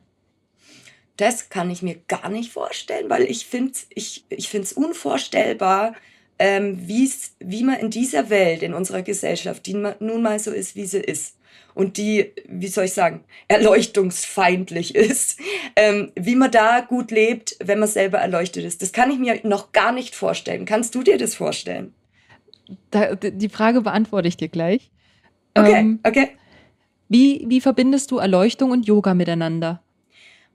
[1.18, 5.94] Das kann ich mir gar nicht vorstellen, weil ich finde es ich, ich find's unvorstellbar,
[6.38, 10.86] ähm, wie man in dieser Welt, in unserer Gesellschaft, die nun mal so ist, wie
[10.86, 11.37] sie ist,
[11.74, 15.38] und die, wie soll ich sagen, erleuchtungsfeindlich ist,
[15.76, 18.82] ähm, wie man da gut lebt, wenn man selber erleuchtet ist.
[18.82, 20.64] Das kann ich mir noch gar nicht vorstellen.
[20.64, 21.94] Kannst du dir das vorstellen?
[22.90, 24.90] Da, die Frage beantworte ich dir gleich.
[25.54, 26.30] Okay, ähm, okay.
[27.08, 29.82] Wie, wie verbindest du Erleuchtung und Yoga miteinander?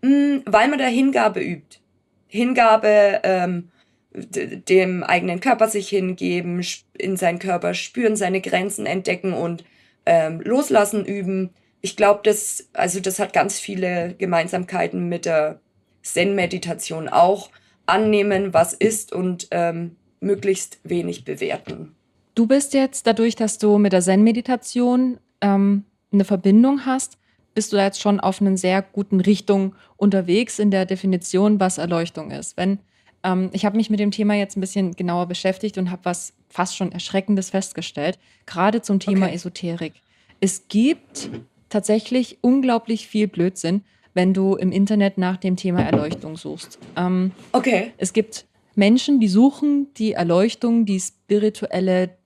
[0.01, 1.79] Mm, weil man da Hingabe übt.
[2.27, 3.69] Hingabe, ähm,
[4.13, 6.63] dem eigenen Körper sich hingeben,
[6.97, 9.63] in seinen Körper spüren, seine Grenzen entdecken und
[10.05, 11.51] ähm, Loslassen üben.
[11.81, 15.59] Ich glaube, das, also das hat ganz viele Gemeinsamkeiten mit der
[16.01, 17.49] Zen-Meditation auch.
[17.85, 21.95] Annehmen, was ist und ähm, möglichst wenig bewerten.
[22.35, 27.17] Du bist jetzt dadurch, dass du mit der Zen-Meditation ähm, eine Verbindung hast,
[27.53, 31.77] bist du da jetzt schon auf einer sehr guten Richtung unterwegs in der Definition, was
[31.77, 32.57] Erleuchtung ist.
[32.57, 32.79] Wenn
[33.23, 36.33] ähm, ich habe mich mit dem Thema jetzt ein bisschen genauer beschäftigt und habe was
[36.49, 39.35] fast schon Erschreckendes festgestellt, gerade zum Thema okay.
[39.35, 39.93] Esoterik.
[40.39, 41.29] Es gibt
[41.69, 43.83] tatsächlich unglaublich viel Blödsinn,
[44.13, 46.77] wenn du im Internet nach dem Thema Erleuchtung suchst.
[46.95, 47.93] Ähm, okay.
[47.97, 52.17] Es gibt Menschen, die suchen die Erleuchtung, die spirituelle,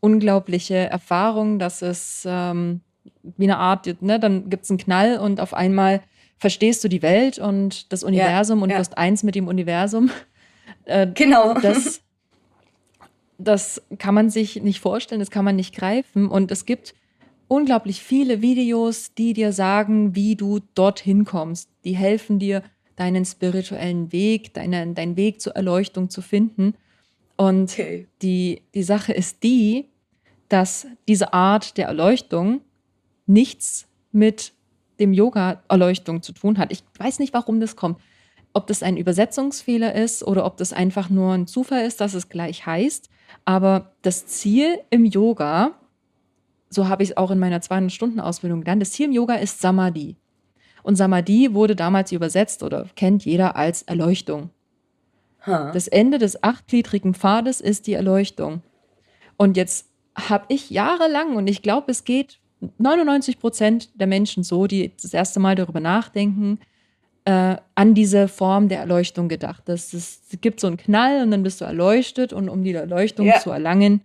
[0.00, 2.82] unglaubliche Erfahrung, dass es ähm,
[3.22, 6.02] wie eine Art, ne, dann gibt es einen Knall und auf einmal
[6.38, 8.78] verstehst du die Welt und das Universum ja, und ja.
[8.78, 10.10] wirst eins mit dem Universum.
[10.86, 11.54] Äh, genau.
[11.54, 12.02] Das,
[13.38, 16.28] das kann man sich nicht vorstellen, das kann man nicht greifen.
[16.28, 16.94] Und es gibt
[17.48, 21.70] unglaublich viele Videos, die dir sagen, wie du dorthin kommst.
[21.84, 22.62] die helfen dir,
[22.96, 26.74] deinen spirituellen Weg, deinen, deinen Weg zur Erleuchtung zu finden.
[27.36, 28.06] Und okay.
[28.22, 29.88] die, die Sache ist die,
[30.48, 32.60] dass diese Art der Erleuchtung
[33.26, 34.52] nichts mit
[34.98, 36.72] dem Yoga Erleuchtung zu tun hat.
[36.72, 38.00] Ich weiß nicht, warum das kommt.
[38.52, 42.28] Ob das ein Übersetzungsfehler ist oder ob das einfach nur ein Zufall ist, dass es
[42.28, 43.10] gleich heißt.
[43.44, 45.72] Aber das Ziel im Yoga,
[46.70, 50.16] so habe ich es auch in meiner 200-Stunden-Ausbildung gelernt, das Ziel im Yoga ist Samadhi.
[50.82, 54.50] Und Samadhi wurde damals übersetzt oder kennt jeder als Erleuchtung.
[55.46, 55.70] Huh.
[55.72, 58.62] Das Ende des achtgliedrigen Pfades ist die Erleuchtung.
[59.36, 62.38] Und jetzt habe ich jahrelang, und ich glaube, es geht
[62.78, 66.58] 99 Prozent der Menschen so, die das erste Mal darüber nachdenken,
[67.24, 69.62] äh, an diese Form der Erleuchtung gedacht.
[69.66, 73.26] Das, es gibt so einen Knall und dann bist du erleuchtet und um die Erleuchtung
[73.26, 73.40] ja.
[73.40, 74.02] zu erlangen,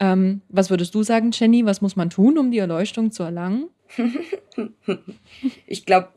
[0.00, 1.64] ähm, was würdest du sagen, Jenny?
[1.64, 3.68] Was muss man tun, um die Erleuchtung zu erlangen?
[5.66, 6.08] ich glaube,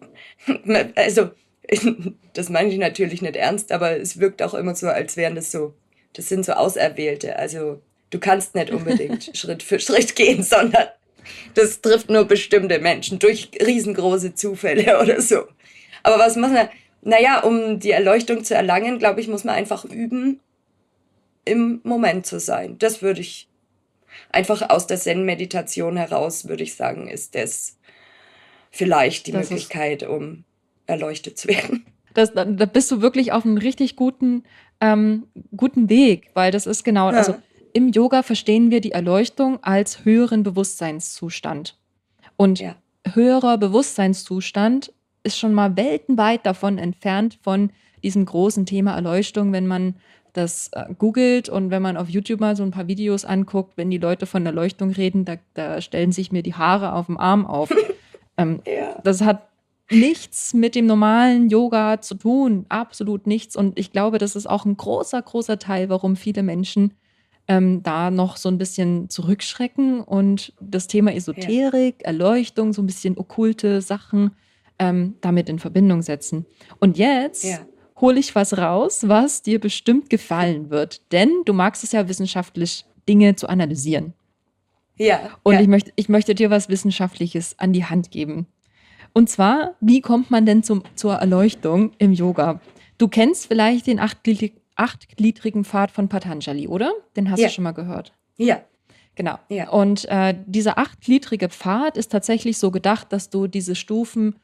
[0.95, 1.31] also
[2.33, 5.51] das meine ich natürlich nicht ernst, aber es wirkt auch immer so, als wären das
[5.51, 5.73] so,
[6.13, 7.37] das sind so Auserwählte.
[7.37, 10.87] Also du kannst nicht unbedingt Schritt für Schritt gehen, sondern
[11.53, 15.43] das trifft nur bestimmte Menschen durch riesengroße Zufälle oder so.
[16.03, 16.69] Aber was muss man,
[17.01, 20.39] naja, um die Erleuchtung zu erlangen, glaube ich, muss man einfach üben,
[21.45, 22.77] im Moment zu sein.
[22.79, 23.47] Das würde ich
[24.31, 27.77] einfach aus der Zen-Meditation heraus, würde ich sagen, ist das
[28.71, 30.43] vielleicht die das Möglichkeit, um
[30.87, 31.85] erleuchtet zu werden.
[32.13, 34.43] Das, da bist du wirklich auf einem richtig guten,
[34.79, 37.17] ähm, guten Weg, weil das ist genau, ja.
[37.17, 37.35] also
[37.75, 41.77] im Yoga verstehen wir die Erleuchtung als höheren Bewusstseinszustand.
[42.37, 42.77] Und ja.
[43.05, 49.95] höherer Bewusstseinszustand ist schon mal weltenweit davon entfernt von diesem großen Thema Erleuchtung, wenn man
[50.31, 53.89] das äh, googelt und wenn man auf YouTube mal so ein paar Videos anguckt, wenn
[53.89, 57.45] die Leute von Erleuchtung reden, da, da stellen sich mir die Haare auf dem Arm
[57.45, 57.69] auf.
[58.37, 59.01] ähm, ja.
[59.03, 59.49] Das hat
[59.91, 63.57] nichts mit dem normalen Yoga zu tun, absolut nichts.
[63.57, 66.93] Und ich glaube, das ist auch ein großer, großer Teil, warum viele Menschen
[67.47, 72.07] ähm, da noch so ein bisschen zurückschrecken und das Thema Esoterik, ja.
[72.07, 74.31] Erleuchtung, so ein bisschen okkulte Sachen
[74.79, 76.45] ähm, damit in Verbindung setzen.
[76.79, 77.59] Und jetzt ja.
[77.99, 82.85] hole ich was raus, was dir bestimmt gefallen wird, denn du magst es ja wissenschaftlich,
[83.07, 84.13] Dinge zu analysieren.
[84.97, 85.37] Ja.
[85.43, 85.61] Und ja.
[85.61, 88.47] Ich, möchte, ich möchte dir was Wissenschaftliches an die Hand geben.
[89.13, 92.59] Und zwar, wie kommt man denn zum, zur Erleuchtung im Yoga?
[92.97, 96.91] Du kennst vielleicht den achtgliedrigen achtgliedrigen Pfad von Patanjali, oder?
[97.15, 97.47] Den hast ja.
[97.47, 98.13] du schon mal gehört.
[98.37, 98.61] Ja.
[99.15, 99.39] Genau.
[99.49, 99.69] Ja.
[99.69, 104.35] Und äh, dieser achtgliedrige Pfad ist tatsächlich so gedacht, dass du diese Stufen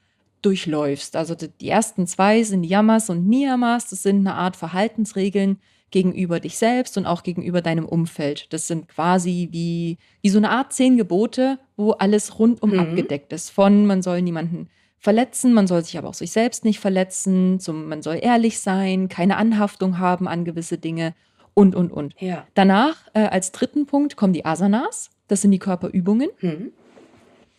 [0.42, 1.16] durchläufst.
[1.16, 3.90] Also die ersten zwei sind Yamas und Niyamas.
[3.90, 5.58] Das sind eine Art Verhaltensregeln
[5.92, 8.52] gegenüber dich selbst und auch gegenüber deinem Umfeld.
[8.54, 12.80] Das sind quasi wie, wie so eine Art zehn Gebote, wo alles rundum mhm.
[12.80, 13.50] abgedeckt ist.
[13.50, 14.70] Von man soll niemanden
[15.02, 19.10] verletzen, man soll sich aber auch sich selbst nicht verletzen, zum, man soll ehrlich sein,
[19.10, 21.16] keine Anhaftung haben an gewisse Dinge
[21.56, 22.14] und, und, und.
[22.22, 22.46] Ja.
[22.54, 25.10] Danach, äh, als dritten Punkt, kommen die Asanas.
[25.28, 26.30] Das sind die Körperübungen.
[26.40, 26.72] Mhm.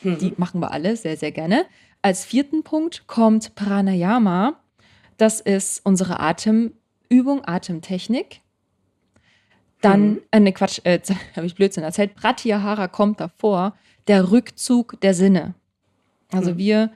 [0.03, 0.19] Mhm.
[0.19, 1.67] Die machen wir alle sehr, sehr gerne.
[2.01, 4.61] Als vierten Punkt kommt Pranayama.
[5.17, 8.41] Das ist unsere Atemübung, Atemtechnik.
[9.81, 10.21] Dann, mhm.
[10.31, 11.01] äh, ne Quatsch, äh,
[11.37, 12.15] habe ich Blödsinn erzählt.
[12.15, 13.75] Pratyahara kommt davor,
[14.07, 15.55] der Rückzug der Sinne.
[16.31, 16.59] Also mhm.
[16.59, 16.93] wir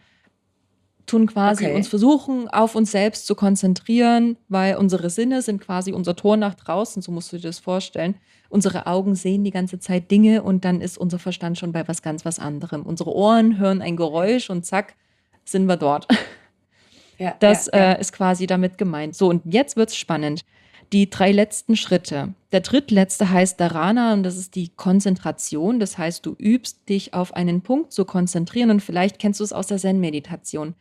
[1.07, 1.75] tun quasi okay.
[1.75, 6.55] uns versuchen, auf uns selbst zu konzentrieren, weil unsere Sinne sind quasi unser Tor nach
[6.55, 8.17] draußen, so musst du dir das vorstellen.
[8.49, 12.03] Unsere Augen sehen die ganze Zeit Dinge und dann ist unser Verstand schon bei was
[12.03, 12.83] ganz was anderem.
[12.83, 14.95] Unsere Ohren hören ein Geräusch und zack,
[15.45, 16.07] sind wir dort.
[17.19, 17.93] Ja, das ja, ja.
[17.93, 19.17] Äh, ist quasi damit gemeint.
[19.17, 20.45] So, und jetzt wird es spannend.
[20.93, 22.35] Die drei letzten Schritte.
[22.53, 25.81] Der drittletzte heißt Dharana und das ist die Konzentration.
[25.81, 29.53] Das heißt, du übst dich auf einen Punkt zu konzentrieren und vielleicht kennst du es
[29.53, 30.75] aus der Zen-Meditation.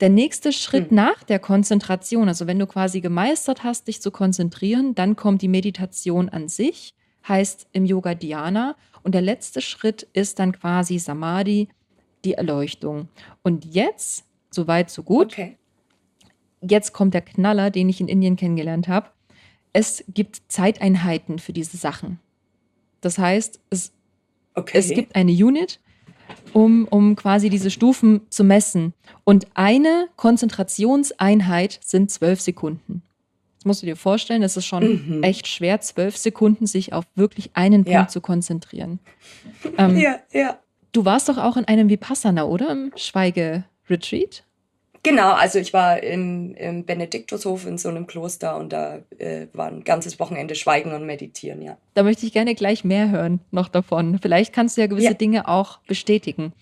[0.00, 0.96] Der nächste Schritt mhm.
[0.96, 5.48] nach der Konzentration, also wenn du quasi gemeistert hast, dich zu konzentrieren, dann kommt die
[5.48, 6.94] Meditation an sich,
[7.26, 8.76] heißt im Yoga Dhyana.
[9.02, 11.68] Und der letzte Schritt ist dann quasi Samadhi,
[12.24, 13.08] die Erleuchtung.
[13.42, 15.32] Und jetzt, soweit, so gut.
[15.32, 15.56] Okay.
[16.60, 19.10] Jetzt kommt der Knaller, den ich in Indien kennengelernt habe.
[19.72, 22.18] Es gibt Zeiteinheiten für diese Sachen.
[23.00, 23.92] Das heißt, es,
[24.54, 24.78] okay.
[24.78, 25.80] es gibt eine Unit,
[26.56, 28.94] um, um quasi diese Stufen zu messen.
[29.24, 33.02] Und eine Konzentrationseinheit sind zwölf Sekunden.
[33.58, 35.22] Das musst du dir vorstellen, es ist schon mhm.
[35.22, 38.08] echt schwer, zwölf Sekunden sich auf wirklich einen Punkt ja.
[38.08, 39.00] zu konzentrieren.
[39.76, 40.58] Ähm, ja, ja.
[40.92, 42.70] Du warst doch auch in einem Vipassana, oder?
[42.70, 44.42] Im Schweige-Retreat?
[45.02, 49.68] Genau, also ich war im, im Benediktushof in so einem Kloster und da äh, war
[49.68, 51.76] ein ganzes Wochenende Schweigen und Meditieren, ja.
[51.94, 54.18] Da möchte ich gerne gleich mehr hören noch davon.
[54.20, 55.14] Vielleicht kannst du ja gewisse ja.
[55.14, 56.52] Dinge auch bestätigen.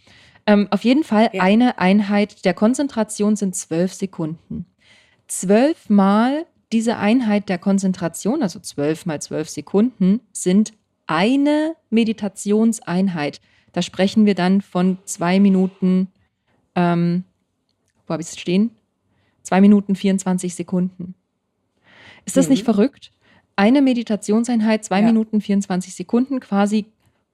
[0.47, 1.42] Ähm, auf jeden Fall ja.
[1.42, 4.66] eine Einheit der Konzentration sind zwölf Sekunden.
[5.27, 10.73] Zwölfmal diese Einheit der Konzentration, also zwölf mal zwölf Sekunden, sind
[11.07, 13.40] eine Meditationseinheit.
[13.73, 16.09] Da sprechen wir dann von zwei Minuten,
[16.75, 17.25] ähm,
[18.07, 18.71] wo habe ich es stehen?
[19.43, 21.14] Zwei Minuten 24 Sekunden.
[22.25, 22.53] Ist das mhm.
[22.53, 23.12] nicht verrückt?
[23.57, 25.07] Eine Meditationseinheit, zwei ja.
[25.07, 26.87] Minuten 24 Sekunden, quasi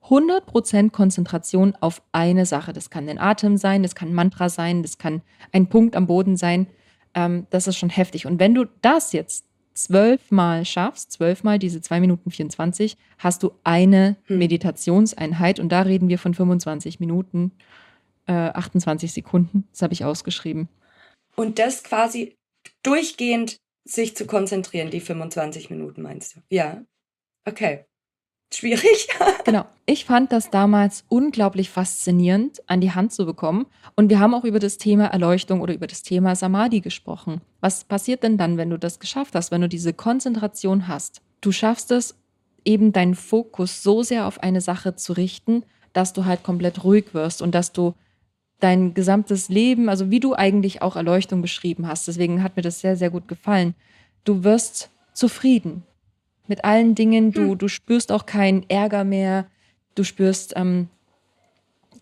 [0.05, 2.73] 100% Konzentration auf eine Sache.
[2.73, 6.07] Das kann ein Atem sein, das kann ein Mantra sein, das kann ein Punkt am
[6.07, 6.67] Boden sein.
[7.15, 8.27] Ähm, das ist schon heftig.
[8.27, 14.17] Und wenn du das jetzt zwölfmal schaffst, zwölfmal diese zwei Minuten 24, hast du eine
[14.27, 14.39] hm.
[14.39, 15.61] Meditationseinheit.
[15.61, 17.53] Und da reden wir von 25 Minuten,
[18.31, 19.67] äh, 28 Sekunden.
[19.73, 20.69] Das habe ich ausgeschrieben.
[21.37, 22.37] Und das quasi
[22.83, 26.41] durchgehend sich zu konzentrieren, die 25 Minuten meinst du?
[26.51, 26.83] Ja.
[27.47, 27.87] Okay
[28.53, 29.09] schwierig.
[29.45, 29.65] genau.
[29.87, 33.67] Ich fand das damals unglaublich faszinierend, an die Hand zu bekommen.
[33.97, 37.41] Und wir haben auch über das Thema Erleuchtung oder über das Thema Samadhi gesprochen.
[37.61, 41.23] Was passiert denn dann, wenn du das geschafft hast, wenn du diese Konzentration hast?
[41.41, 42.17] Du schaffst es,
[42.65, 47.15] eben deinen Fokus so sehr auf eine Sache zu richten, dass du halt komplett ruhig
[47.15, 47.95] wirst und dass du
[48.61, 52.81] dein gesamtes Leben, also wie du eigentlich auch Erleuchtung beschrieben hast, deswegen hat mir das
[52.81, 53.75] sehr, sehr gut gefallen.
[54.25, 55.83] Du wirst zufrieden
[56.47, 57.33] mit allen Dingen.
[57.33, 57.59] Du, hm.
[57.59, 59.47] du spürst auch keinen Ärger mehr.
[59.95, 60.89] Du spürst ähm,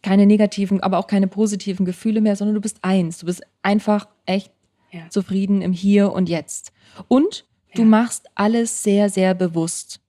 [0.03, 3.19] keine negativen, aber auch keine positiven Gefühle mehr, sondern du bist eins.
[3.19, 4.51] Du bist einfach echt
[4.91, 5.09] ja.
[5.11, 6.73] zufrieden im Hier und Jetzt.
[7.09, 7.89] Und du ja.
[7.89, 10.01] machst alles sehr, sehr bewusst.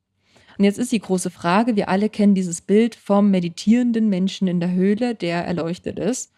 [0.57, 4.59] Und jetzt ist die große Frage, wir alle kennen dieses Bild vom meditierenden Menschen in
[4.59, 6.33] der Höhle, der erleuchtet ist.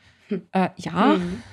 [0.51, 1.43] Äh, ja, hm.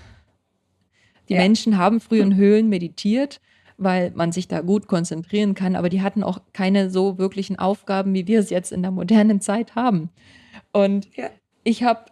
[1.28, 1.40] die ja.
[1.40, 3.40] Menschen haben früher in Höhlen meditiert
[3.78, 5.76] weil man sich da gut konzentrieren kann.
[5.76, 9.40] Aber die hatten auch keine so wirklichen Aufgaben, wie wir es jetzt in der modernen
[9.40, 10.10] Zeit haben.
[10.72, 11.30] Und ja.
[11.62, 12.06] ich habe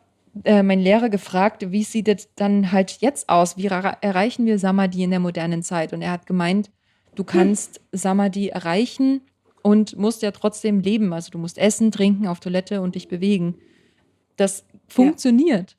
[0.44, 3.57] äh, meinen Lehrer gefragt, wie sieht es dann halt jetzt aus?
[3.57, 5.92] Wie erreichen wir Samadhi in der modernen Zeit?
[5.92, 6.70] Und er hat gemeint,
[7.16, 7.26] du hm.
[7.26, 7.98] kannst hm.
[7.98, 9.22] Samadhi erreichen
[9.62, 11.12] und musst ja trotzdem leben.
[11.12, 13.57] Also du musst essen, trinken, auf Toilette und dich bewegen.
[14.37, 15.72] Das funktioniert.
[15.72, 15.76] Ja.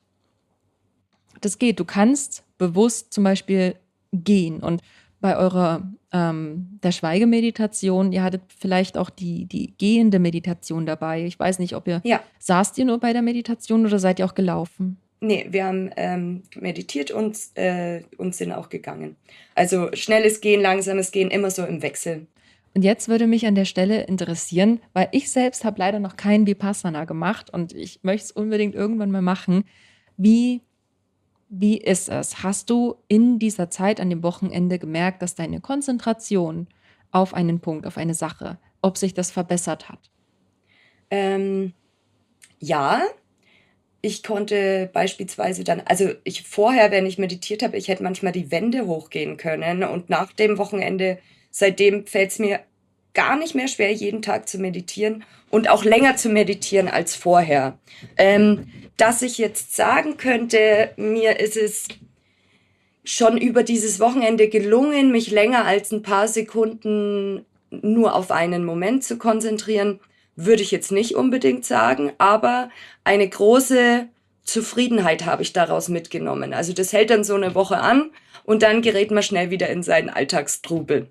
[1.40, 1.80] Das geht.
[1.80, 3.74] Du kannst bewusst zum Beispiel
[4.12, 4.60] gehen.
[4.60, 4.82] Und
[5.20, 11.24] bei eurer ähm, der Schweigemeditation, ihr hattet vielleicht auch die, die gehende Meditation dabei.
[11.24, 12.22] Ich weiß nicht, ob ihr ja.
[12.38, 14.98] saßt ihr nur bei der Meditation oder seid ihr auch gelaufen?
[15.20, 19.16] Nee, wir haben ähm, meditiert und, äh, und sind auch gegangen.
[19.54, 22.26] Also schnelles Gehen, langsames Gehen, immer so im Wechsel.
[22.74, 26.46] Und jetzt würde mich an der Stelle interessieren, weil ich selbst habe leider noch keinen
[26.46, 29.64] Vipassana gemacht und ich möchte es unbedingt irgendwann mal machen.
[30.16, 30.62] Wie
[31.48, 32.42] wie ist es?
[32.42, 36.66] Hast du in dieser Zeit an dem Wochenende gemerkt, dass deine Konzentration
[37.10, 40.10] auf einen Punkt, auf eine Sache, ob sich das verbessert hat?
[41.10, 41.72] Ähm,
[42.58, 43.02] ja,
[44.00, 48.50] ich konnte beispielsweise dann, also ich vorher, wenn ich meditiert habe, ich hätte manchmal die
[48.50, 51.18] Wände hochgehen können und nach dem Wochenende,
[51.50, 52.60] seitdem fällt es mir
[53.14, 57.78] gar nicht mehr schwer, jeden Tag zu meditieren und auch länger zu meditieren als vorher.
[58.16, 58.66] Ähm,
[58.96, 61.88] dass ich jetzt sagen könnte, mir ist es
[63.04, 69.04] schon über dieses Wochenende gelungen, mich länger als ein paar Sekunden nur auf einen Moment
[69.04, 70.00] zu konzentrieren,
[70.36, 72.70] würde ich jetzt nicht unbedingt sagen, aber
[73.04, 74.08] eine große
[74.44, 76.54] Zufriedenheit habe ich daraus mitgenommen.
[76.54, 78.10] Also das hält dann so eine Woche an
[78.44, 81.10] und dann gerät man schnell wieder in seinen Alltagstrubel.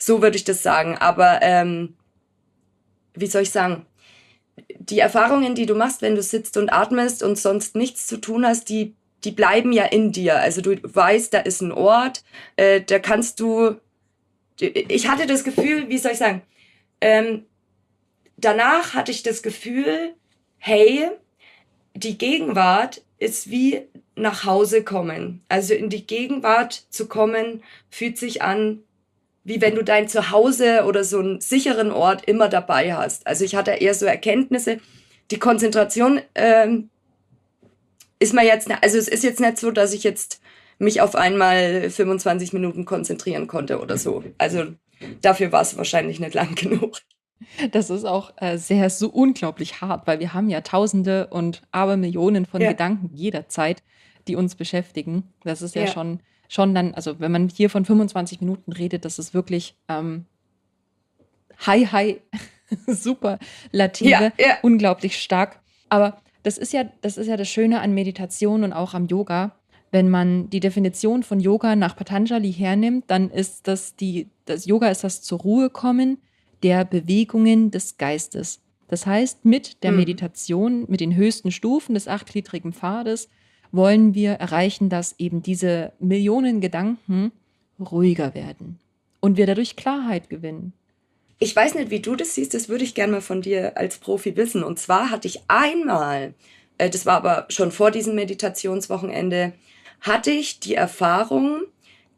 [0.00, 0.96] So würde ich das sagen.
[0.98, 1.94] Aber ähm,
[3.14, 3.86] wie soll ich sagen?
[4.78, 8.46] die Erfahrungen, die du machst, wenn du sitzt und atmest und sonst nichts zu tun
[8.46, 10.40] hast, die, die bleiben ja in dir.
[10.40, 12.24] Also du weißt, da ist ein Ort,
[12.56, 13.76] äh, da kannst du.
[14.58, 16.42] Ich hatte das Gefühl, wie soll ich sagen?
[17.00, 17.46] Ähm,
[18.36, 20.14] danach hatte ich das Gefühl,
[20.58, 21.08] hey,
[21.94, 23.82] die Gegenwart ist wie
[24.16, 25.42] nach Hause kommen.
[25.48, 28.82] Also in die Gegenwart zu kommen, fühlt sich an
[29.44, 33.26] wie wenn du dein Zuhause oder so einen sicheren Ort immer dabei hast.
[33.26, 34.78] Also ich hatte eher so Erkenntnisse.
[35.30, 36.90] Die Konzentration ähm,
[38.18, 40.40] ist mir jetzt, also es ist jetzt nicht so, dass ich jetzt
[40.78, 44.24] mich auf einmal 25 Minuten konzentrieren konnte oder so.
[44.38, 44.64] Also
[45.20, 47.00] dafür war es wahrscheinlich nicht lang genug.
[47.72, 52.44] Das ist auch äh, sehr so unglaublich hart, weil wir haben ja Tausende und Abermillionen
[52.44, 52.70] von ja.
[52.70, 53.82] Gedanken jederzeit,
[54.28, 55.32] die uns beschäftigen.
[55.42, 55.88] Das ist ja, ja.
[55.88, 56.20] schon
[56.50, 60.26] schon dann, also wenn man hier von 25 Minuten redet, das ist wirklich ähm,
[61.64, 62.16] high, high,
[62.88, 63.38] super
[63.70, 64.58] Lative, ja, ja.
[64.62, 65.60] unglaublich stark.
[65.88, 69.52] Aber das ist ja, das ist ja das Schöne an Meditation und auch am Yoga.
[69.92, 74.88] Wenn man die Definition von Yoga nach Patanjali hernimmt, dann ist das die, das Yoga
[74.88, 76.18] ist das zur Ruhe kommen
[76.64, 78.60] der Bewegungen des Geistes.
[78.88, 79.98] Das heißt, mit der Mhm.
[79.98, 83.28] Meditation, mit den höchsten Stufen des achtgliedrigen Pfades,
[83.72, 87.32] wollen wir erreichen, dass eben diese Millionen Gedanken
[87.78, 88.78] ruhiger werden
[89.20, 90.72] und wir dadurch Klarheit gewinnen.
[91.38, 93.98] Ich weiß nicht, wie du das siehst, das würde ich gerne mal von dir als
[93.98, 94.62] Profi wissen.
[94.62, 96.34] Und zwar hatte ich einmal,
[96.76, 99.54] äh, das war aber schon vor diesem Meditationswochenende,
[100.00, 101.62] hatte ich die Erfahrung,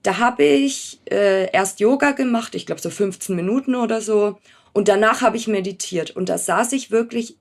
[0.03, 4.39] da habe ich äh, erst Yoga gemacht, ich glaube so 15 Minuten oder so.
[4.73, 6.11] Und danach habe ich meditiert.
[6.11, 7.37] Und da saß ich wirklich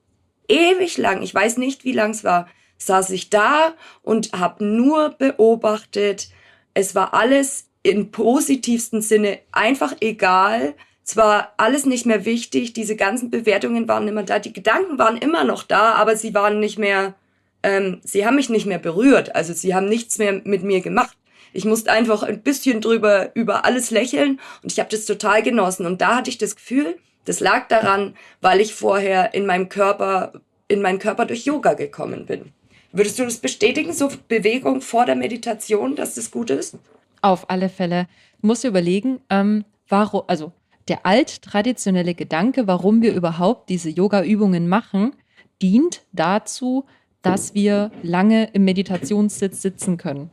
[0.48, 2.48] ewig lang, ich weiß nicht, wie lang es war,
[2.86, 6.30] saß ich da und habe nur beobachtet.
[6.74, 10.76] Es war alles im positivsten Sinne einfach egal.
[11.04, 12.74] Es war alles nicht mehr wichtig.
[12.74, 14.40] Diese ganzen Bewertungen waren immer da.
[14.40, 17.16] Die Gedanken waren immer noch da, aber sie waren nicht mehr,
[17.64, 19.36] ähm, sie haben mich nicht mehr berührt.
[19.36, 21.18] Also sie haben nichts mehr mit mir gemacht.
[21.54, 25.86] Ich musste einfach ein bisschen drüber über alles lächeln und ich habe das total genossen.
[25.86, 30.34] Und da hatte ich das Gefühl, das lag daran, weil ich vorher in meinem Körper,
[30.68, 32.54] in meinen Körper durch Yoga gekommen bin.
[32.94, 36.78] Würdest du das bestätigen, so Bewegung vor der Meditation, dass das gut ist?
[37.22, 38.08] Auf alle Fälle.
[38.42, 40.52] Dir überlegen, ähm, warum, also
[40.88, 45.14] der alt-traditionelle Gedanke, warum wir überhaupt diese Yoga-Übungen machen,
[45.62, 46.86] dient dazu,
[47.22, 50.32] dass wir lange im Meditationssitz sitzen können.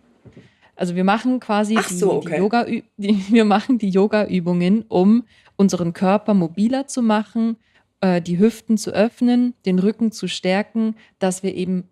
[0.74, 2.38] Also wir machen quasi Ach die, so, die okay.
[2.38, 2.84] Yoga, die,
[3.28, 5.24] wir machen die Yoga-Übungen, um
[5.56, 7.56] unseren Körper mobiler zu machen,
[8.00, 11.88] äh, die Hüften zu öffnen, den Rücken zu stärken, dass wir eben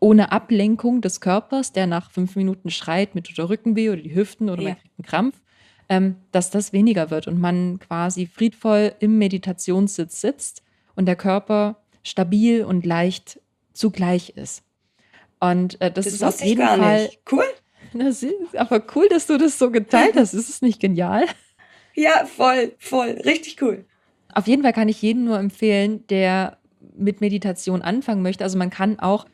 [0.00, 4.48] ohne Ablenkung des Körpers, der nach fünf Minuten schreit mit oder Rückenweh oder die Hüften
[4.50, 4.74] oder man Ja.
[4.76, 5.40] kriegt einen Krampf,
[5.88, 10.62] ähm, dass das weniger wird und man quasi friedvoll im Meditationssitz sitzt
[10.96, 13.40] und der Körper stabil und leicht
[13.72, 14.62] zugleich ist.
[15.38, 17.20] Und äh, das, Das ist auf jeden gar Fall nicht.
[17.30, 17.44] Cool.
[17.92, 20.32] das ist aber cool, dass du das so geteilt hast.
[20.34, 21.24] Ist es nicht genial?
[21.92, 23.20] Ja, voll, voll.
[23.24, 23.84] Richtig cool.
[24.32, 26.58] Auf jeden Fall kann ich jedem nur empfehlen, der
[26.96, 28.44] mit Meditation anfangen möchte.
[28.44, 29.26] Also man kann auch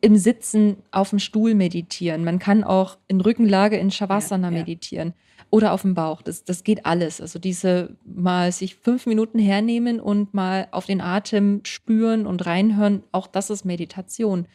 [0.00, 2.24] im Sitzen auf dem Stuhl meditieren.
[2.24, 4.58] Man kann auch in Rückenlage in Shavasana Ja, ja.
[4.60, 5.14] meditieren
[5.50, 6.22] oder auf dem Bauch.
[6.22, 7.20] Das, das geht alles.
[7.20, 13.02] Also diese mal sich fünf Minuten hernehmen und mal auf den Atem spüren und reinhören,
[13.12, 14.46] auch das ist Meditation.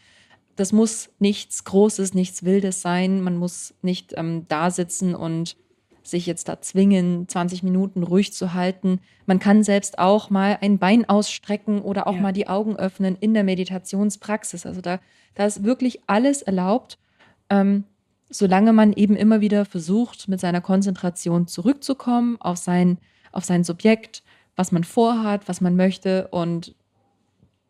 [0.56, 3.22] Das muss nichts Großes, nichts Wildes sein.
[3.22, 5.56] Man muss nicht ähm, da sitzen und
[6.04, 9.00] sich jetzt da zwingen, 20 Minuten ruhig zu halten.
[9.26, 12.22] Man kann selbst auch mal ein Bein ausstrecken oder auch Ja.
[12.22, 14.66] mal die Augen öffnen in der Meditationspraxis.
[14.66, 15.00] Also da,
[15.36, 16.98] da ist wirklich alles erlaubt,
[17.50, 17.84] ähm,
[18.30, 22.98] solange man eben immer wieder versucht, mit seiner Konzentration zurückzukommen auf sein,
[23.32, 24.24] auf sein Subjekt,
[24.56, 26.76] was man vorhat, was man möchte und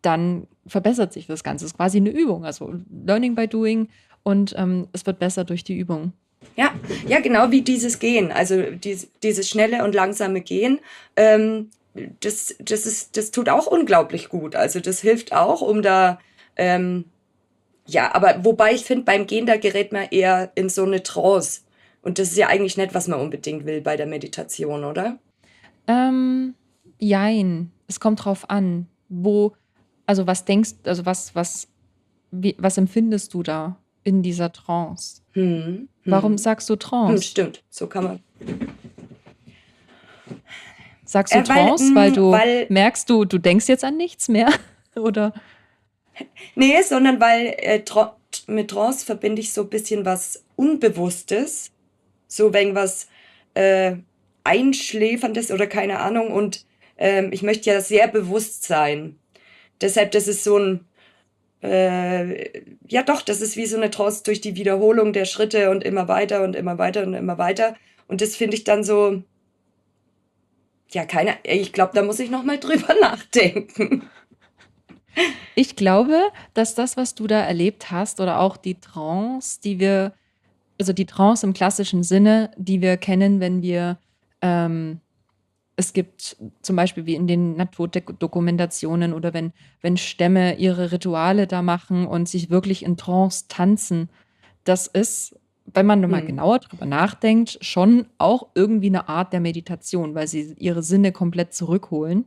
[0.01, 1.65] dann verbessert sich das Ganze.
[1.65, 2.73] Es ist quasi eine Übung, also
[3.05, 3.87] Learning by Doing
[4.23, 6.13] und ähm, es wird besser durch die Übung.
[6.55, 6.73] Ja,
[7.07, 10.79] ja, genau wie dieses Gehen, also dies, dieses schnelle und langsame Gehen,
[11.15, 11.69] ähm,
[12.19, 14.55] das, das, ist, das tut auch unglaublich gut.
[14.55, 16.19] Also das hilft auch, um da,
[16.55, 17.05] ähm,
[17.85, 21.61] ja, aber wobei ich finde, beim Gehen, da gerät man eher in so eine Trance.
[22.01, 25.19] Und das ist ja eigentlich nicht, was man unbedingt will bei der Meditation, oder?
[25.87, 26.55] Ähm,
[26.99, 27.71] jein.
[27.87, 29.53] Es kommt drauf an, wo,
[30.05, 31.67] also was denkst, also was, was,
[32.31, 35.20] wie, was empfindest du da in dieser Trance?
[35.33, 36.37] Hm, Warum hm.
[36.37, 37.23] sagst du Hm, Trance?
[37.23, 38.19] stimmt, so kann man.
[41.05, 43.97] Sagst du Äh, weil, Trance, weil mm, du weil- merkst, du, du denkst jetzt an
[43.97, 44.49] nichts mehr?
[44.95, 45.33] Oder?
[46.55, 48.07] Nee, sondern weil äh, Tro
[48.47, 51.71] mit Trance verbinde ich so ein bisschen was Unbewusstes,
[52.27, 53.07] so wegen was
[53.55, 53.95] äh,
[54.43, 56.31] Einschläferndes oder keine Ahnung.
[56.31, 56.65] Und
[56.97, 59.17] ähm, ich möchte ja sehr bewusst sein.
[59.81, 60.85] Deshalb, das ist so ein,
[61.61, 65.83] äh, ja doch, das ist wie so eine Trance durch die Wiederholung der Schritte und
[65.83, 67.75] immer weiter und immer weiter und immer weiter.
[68.07, 69.21] Und das finde ich dann so,
[70.91, 74.09] ja, keine, ich glaube, da muss ich noch mal drüber nachdenken.
[75.55, 76.19] Ich glaube,
[76.53, 80.13] dass das, was du da erlebt hast, oder auch die Trance, die wir,
[80.79, 83.99] also die Trance im klassischen Sinne, die wir kennen, wenn wir,
[84.41, 85.01] ähm,
[85.81, 89.51] es gibt zum Beispiel wie in den Naturdokumentationen oder wenn,
[89.81, 94.07] wenn Stämme ihre Rituale da machen und sich wirklich in Trance tanzen,
[94.63, 95.35] das ist,
[95.73, 96.27] wenn man mal Hm.
[96.27, 101.55] genauer drüber nachdenkt, schon auch irgendwie eine Art der Meditation, weil sie ihre Sinne komplett
[101.55, 102.25] zurückholen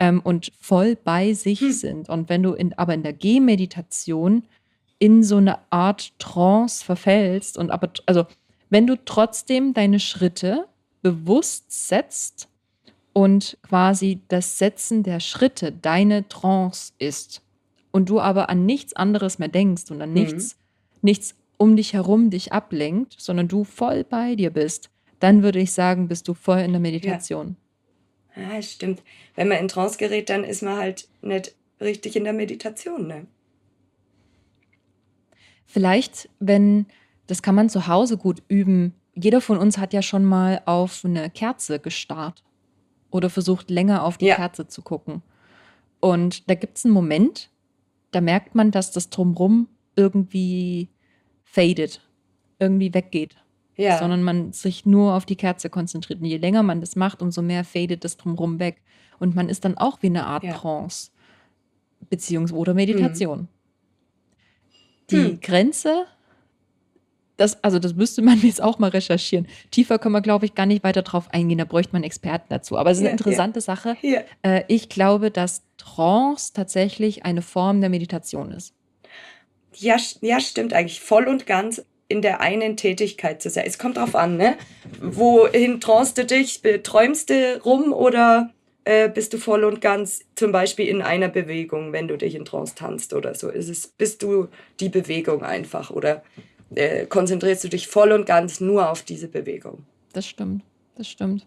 [0.00, 1.72] ähm, und voll bei sich Hm.
[1.72, 2.08] sind.
[2.08, 4.42] Und wenn du in, aber in der Gehmeditation
[4.98, 8.26] in so eine Art Trance verfällst und aber, also
[8.70, 10.66] wenn du trotzdem deine Schritte
[11.00, 12.48] bewusst setzt
[13.18, 17.42] und quasi das Setzen der Schritte deine Trance ist
[17.90, 20.14] und du aber an nichts anderes mehr denkst und an Mhm.
[20.14, 20.56] nichts,
[21.02, 25.72] nichts um dich herum dich ablenkt, sondern du voll bei dir bist, dann würde ich
[25.72, 27.56] sagen, bist du voll in der Meditation.
[28.36, 29.02] Ja, stimmt.
[29.34, 33.26] Wenn man in Trance gerät, dann ist man halt nicht richtig in der Meditation, ne?
[35.66, 36.86] Vielleicht, wenn,
[37.26, 38.94] das kann man zu Hause gut üben.
[39.16, 42.44] Jeder von uns hat ja schon mal auf eine Kerze gestarrt
[43.10, 44.36] oder versucht länger auf die ja.
[44.36, 45.22] Kerze zu gucken.
[46.00, 47.50] Und da gibt es einen Moment,
[48.10, 50.88] da merkt man, dass das drumrum irgendwie
[51.44, 52.00] fadet,
[52.58, 53.36] irgendwie weggeht.
[53.76, 53.98] Ja.
[53.98, 56.20] Sondern man sich nur auf die Kerze konzentriert.
[56.20, 58.82] Und je länger man das macht, umso mehr fadet das drumrum weg.
[59.20, 60.54] Und man ist dann auch wie eine Art ja.
[60.54, 61.10] Trance.
[62.10, 63.40] Beziehungs- oder Meditation.
[63.40, 63.48] Mhm.
[65.10, 65.40] Die hm.
[65.40, 66.06] Grenze,
[67.38, 69.46] das, also das müsste man jetzt auch mal recherchieren.
[69.70, 71.58] Tiefer können wir, glaube ich, gar nicht weiter drauf eingehen.
[71.58, 72.76] Da bräuchte man Experten dazu.
[72.76, 73.62] Aber es ist eine interessante ja.
[73.62, 73.96] Sache.
[74.02, 74.20] Ja.
[74.42, 78.74] Äh, ich glaube, dass Trance tatsächlich eine Form der Meditation ist.
[79.74, 83.64] Ja, ja, stimmt eigentlich voll und ganz in der einen Tätigkeit zu sein.
[83.66, 84.56] Es kommt drauf an, ne?
[85.00, 86.62] Wohin traust du dich?
[86.82, 88.50] Träumst du rum oder
[88.84, 92.46] äh, bist du voll und ganz zum Beispiel in einer Bewegung, wenn du dich in
[92.46, 93.50] Trance tanzt oder so?
[93.50, 94.48] Ist es, bist du
[94.80, 96.22] die Bewegung einfach oder
[96.74, 99.84] äh, konzentrierst du dich voll und ganz nur auf diese Bewegung?
[100.12, 100.62] Das stimmt,
[100.96, 101.46] das stimmt.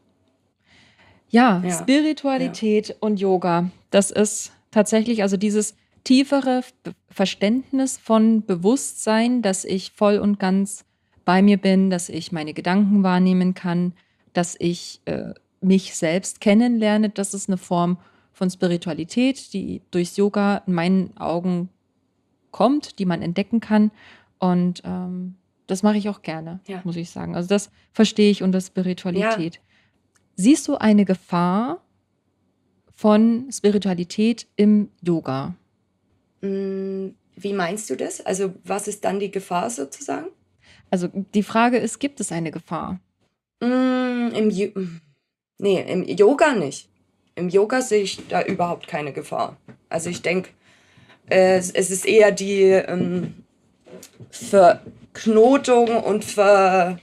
[1.30, 1.72] Ja, ja.
[1.72, 2.96] Spiritualität ja.
[3.00, 6.62] und Yoga, das ist tatsächlich, also dieses tiefere
[7.10, 10.84] Verständnis von Bewusstsein, dass ich voll und ganz
[11.26, 13.94] bei mir bin, dass ich meine Gedanken wahrnehmen kann,
[14.34, 17.98] dass ich äh, mich selbst kennenlerne, das ist eine Form
[18.34, 21.70] von Spiritualität, die durchs Yoga in meinen Augen
[22.50, 23.92] kommt, die man entdecken kann.
[24.42, 25.36] Und ähm,
[25.68, 26.82] das mache ich auch gerne, ja.
[26.84, 27.36] muss ich sagen.
[27.36, 29.56] Also das verstehe ich unter Spiritualität.
[29.56, 29.62] Ja.
[30.36, 31.86] Siehst du eine Gefahr
[32.96, 35.54] von Spiritualität im Yoga?
[36.42, 38.20] Hm, wie meinst du das?
[38.20, 40.28] Also was ist dann die Gefahr sozusagen?
[40.90, 43.00] Also die Frage ist, gibt es eine Gefahr?
[43.62, 45.02] Mm, im,
[45.60, 46.90] Nee, im Yoga nicht.
[47.36, 49.58] Im Yoga sehe ich da überhaupt keine Gefahr.
[49.90, 50.50] Also ich denke,
[51.30, 53.44] äh, es ist eher die ähm,
[54.30, 57.00] Verknotung und ver,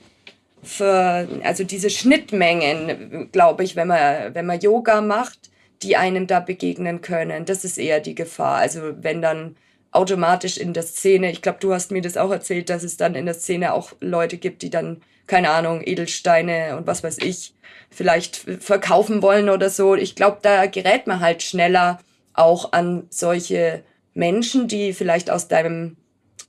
[0.63, 5.51] ver, also diese Schnittmengen, glaube ich, wenn man, wenn man Yoga macht,
[5.83, 7.45] die einem da begegnen können.
[7.45, 8.57] Das ist eher die Gefahr.
[8.57, 9.57] Also wenn dann
[9.91, 13.15] automatisch in der Szene, ich glaube, du hast mir das auch erzählt, dass es dann
[13.15, 17.55] in der Szene auch Leute gibt, die dann, keine Ahnung, Edelsteine und was weiß ich,
[17.91, 19.95] vielleicht verkaufen wollen oder so.
[19.95, 22.01] Ich glaube, da gerät man halt schneller
[22.35, 23.83] auch an solche
[24.15, 25.97] Menschen, die vielleicht aus deinem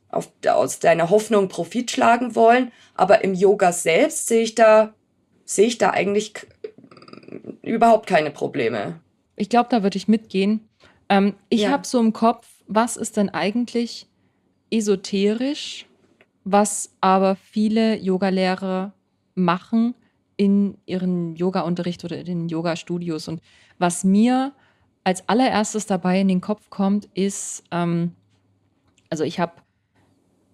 [0.10, 2.72] auf, aus deiner Hoffnung Profit schlagen wollen.
[2.96, 4.94] Aber im Yoga selbst sehe ich da,
[5.46, 6.34] sehe ich da eigentlich
[7.62, 9.00] überhaupt keine Probleme.
[9.36, 10.68] Ich glaube, da würde ich mitgehen.
[11.08, 11.70] Ähm, ich ja.
[11.70, 14.08] habe so im Kopf, was ist denn eigentlich
[14.72, 15.86] esoterisch,
[16.44, 18.94] was aber viele Yogalehrer
[19.36, 19.96] machen,
[20.38, 23.28] in ihren Yoga-Unterricht oder in den Yoga-Studios.
[23.28, 23.42] Und
[23.78, 24.54] was mir
[25.04, 28.16] als allererstes dabei in den Kopf kommt, ist, ähm,
[29.10, 29.54] also ich habe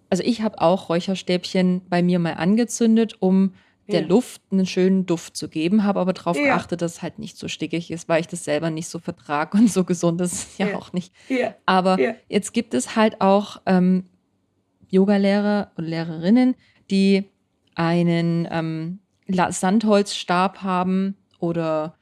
[0.10, 3.53] also ich habe auch Räucherstäbchen bei mir mal angezündet, um
[3.88, 4.08] der ja.
[4.08, 6.43] Luft einen schönen Duft zu geben, habe aber darauf ja.
[6.43, 9.58] geachtet, dass es halt nicht so stickig ist, weil ich das selber nicht so vertrage
[9.58, 11.14] und so gesund ist es ja, ja, auch nicht.
[11.66, 11.97] Aber
[12.28, 14.06] jetzt gibt es halt auch ähm,
[14.89, 16.56] Yogalehrer und Lehrerinnen,
[16.89, 17.30] die
[17.76, 21.95] einen ähm, Sandholzstab haben oder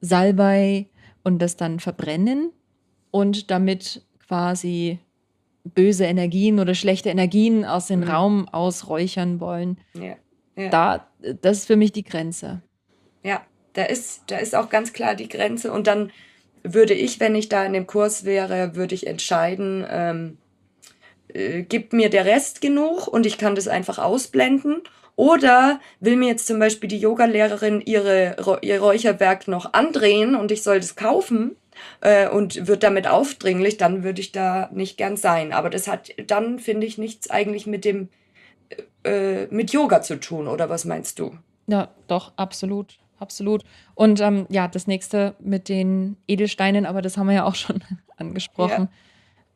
[0.00, 0.88] Salbei
[1.22, 2.52] und das dann verbrennen
[3.10, 4.98] und damit quasi
[5.64, 8.10] böse Energien oder schlechte Energien aus dem mhm.
[8.10, 9.78] Raum ausräuchern wollen.
[9.94, 10.16] Ja.
[10.56, 10.68] Ja.
[10.68, 11.06] Da,
[11.40, 12.62] das ist für mich die Grenze.
[13.22, 13.42] Ja,
[13.74, 15.72] da ist, da ist auch ganz klar die Grenze.
[15.72, 16.10] Und dann
[16.62, 20.38] würde ich, wenn ich da in dem Kurs wäre, würde ich entscheiden, ähm,
[21.28, 24.82] äh, gibt mir der Rest genug und ich kann das einfach ausblenden
[25.16, 30.62] oder will mir jetzt zum Beispiel die Yogalehrerin ihre, ihr Räucherwerk noch andrehen und ich
[30.62, 31.56] soll das kaufen
[32.00, 35.52] äh, und wird damit aufdringlich, dann würde ich da nicht gern sein.
[35.52, 38.08] Aber das hat dann, finde ich, nichts eigentlich mit dem
[39.04, 41.36] äh, mit Yoga zu tun, oder was meinst du?
[41.66, 42.98] Ja, doch, absolut.
[43.18, 43.64] Absolut.
[43.94, 47.80] Und ähm, ja, das nächste mit den Edelsteinen, aber das haben wir ja auch schon
[48.16, 48.88] angesprochen.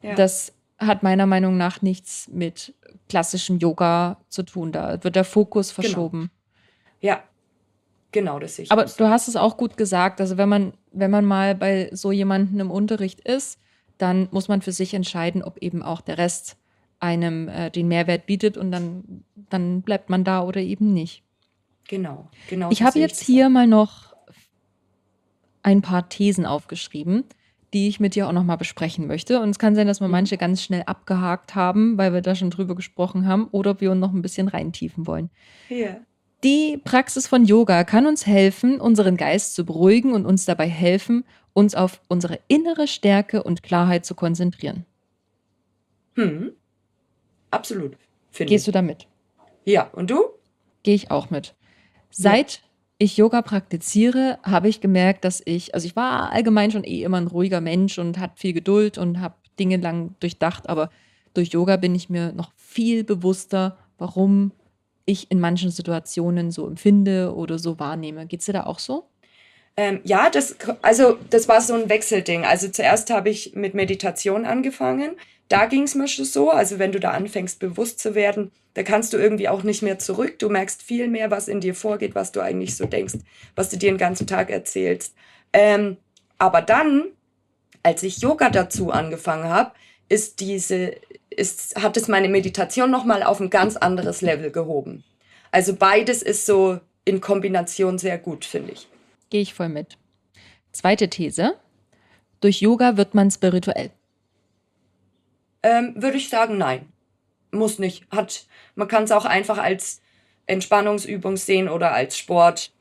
[0.02, 0.10] Ja.
[0.10, 0.14] Ja.
[0.16, 2.74] Das hat meiner Meinung nach nichts mit
[3.08, 4.70] klassischem Yoga zu tun.
[4.70, 5.82] Da wird der Fokus genau.
[5.82, 6.30] verschoben.
[7.00, 7.14] Genau.
[7.14, 7.22] Ja,
[8.14, 8.72] genau, das sehe ich.
[8.72, 10.22] Aber du hast es auch gut gesagt.
[10.22, 13.58] Also wenn man, wenn man mal bei so jemandem im Unterricht ist,
[13.98, 16.56] dann muss man für sich entscheiden, ob eben auch der Rest
[17.00, 21.22] einem äh, den Mehrwert bietet und dann, dann bleibt man da oder eben nicht.
[21.88, 22.70] Genau, genau.
[22.70, 24.14] Ich habe jetzt hier mal noch
[25.62, 27.24] ein paar Thesen aufgeschrieben
[27.74, 29.40] die ich mit dir auch nochmal besprechen möchte.
[29.40, 30.12] Und es kann sein, dass wir mhm.
[30.12, 33.90] manche ganz schnell abgehakt haben, weil wir da schon drüber gesprochen haben, oder ob wir
[33.90, 35.28] uns noch ein bisschen reintiefen wollen.
[35.68, 35.96] Ja.
[36.44, 41.24] Die Praxis von Yoga kann uns helfen, unseren Geist zu beruhigen und uns dabei helfen,
[41.54, 44.84] uns auf unsere innere Stärke und Klarheit zu konzentrieren.
[46.16, 46.52] Hm.
[47.50, 47.96] Absolut.
[48.32, 48.64] Gehst ich.
[48.64, 49.08] du damit?
[49.64, 50.22] Ja, und du?
[50.82, 51.54] Gehe ich auch mit.
[52.10, 52.60] Seit ja.
[52.98, 57.22] ich Yoga praktiziere, habe ich gemerkt, dass ich, also ich war allgemein schon eh immer
[57.22, 60.90] ein ruhiger Mensch und hatte viel Geduld und habe Dinge lang durchdacht, aber
[61.32, 64.52] durch Yoga bin ich mir noch viel bewusster, warum
[65.06, 68.26] ich in manchen Situationen so empfinde oder so wahrnehme.
[68.26, 69.08] Geht es dir da auch so?
[69.76, 72.44] Ähm, ja, das, also das war so ein Wechselding.
[72.44, 75.16] Also zuerst habe ich mit Meditation angefangen.
[75.48, 76.50] Da ging es mir schon so.
[76.50, 79.98] Also wenn du da anfängst, bewusst zu werden, da kannst du irgendwie auch nicht mehr
[79.98, 80.38] zurück.
[80.38, 83.14] Du merkst viel mehr, was in dir vorgeht, was du eigentlich so denkst,
[83.56, 85.14] was du dir den ganzen Tag erzählst.
[85.52, 85.96] Ähm,
[86.38, 87.06] aber dann,
[87.82, 89.72] als ich Yoga dazu angefangen habe,
[90.08, 90.94] ist diese,
[91.36, 95.04] ist, hat es meine Meditation nochmal auf ein ganz anderes Level gehoben.
[95.50, 98.88] Also beides ist so in Kombination sehr gut, finde ich.
[99.30, 99.98] Gehe ich voll mit.
[100.72, 101.54] Zweite These.
[102.40, 103.90] Durch Yoga wird man spirituell.
[105.62, 106.92] Ähm, Würde ich sagen, nein.
[107.50, 108.06] Muss nicht.
[108.10, 110.02] Hat, man kann es auch einfach als
[110.46, 112.72] Entspannungsübung sehen oder als Sport.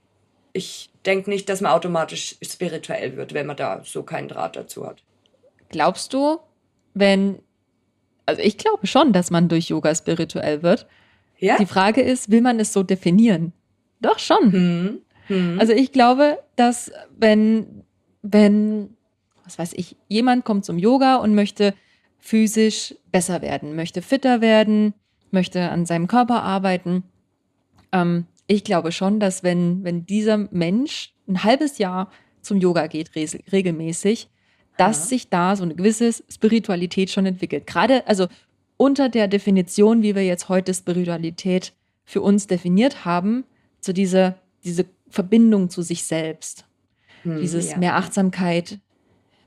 [0.51, 4.85] Ich denke nicht, dass man automatisch spirituell wird, wenn man da so keinen Draht dazu
[4.85, 5.03] hat.
[5.69, 6.39] Glaubst du,
[6.93, 7.39] wenn,
[8.25, 10.87] also ich glaube schon, dass man durch Yoga spirituell wird.
[11.39, 11.57] Ja?
[11.57, 13.53] Die Frage ist, will man es so definieren?
[13.99, 14.51] Doch schon.
[14.51, 15.01] Hm.
[15.27, 15.59] Hm.
[15.59, 17.83] Also ich glaube, dass wenn,
[18.21, 18.89] wenn,
[19.43, 21.73] was weiß ich, jemand kommt zum Yoga und möchte
[22.19, 24.93] physisch besser werden, möchte fitter werden,
[25.31, 27.03] möchte an seinem Körper arbeiten.
[27.91, 32.11] Ähm, ich glaube schon, dass wenn, wenn dieser Mensch ein halbes Jahr
[32.41, 34.29] zum Yoga geht, regelmäßig,
[34.77, 35.05] dass ja.
[35.09, 37.67] sich da so eine gewisse Spiritualität schon entwickelt.
[37.67, 38.27] Gerade, also
[38.77, 41.73] unter der Definition, wie wir jetzt heute Spiritualität
[42.05, 43.45] für uns definiert haben,
[43.81, 46.65] so diese, diese Verbindung zu sich selbst.
[47.23, 47.77] Hm, dieses ja.
[47.77, 48.79] mehr Achtsamkeit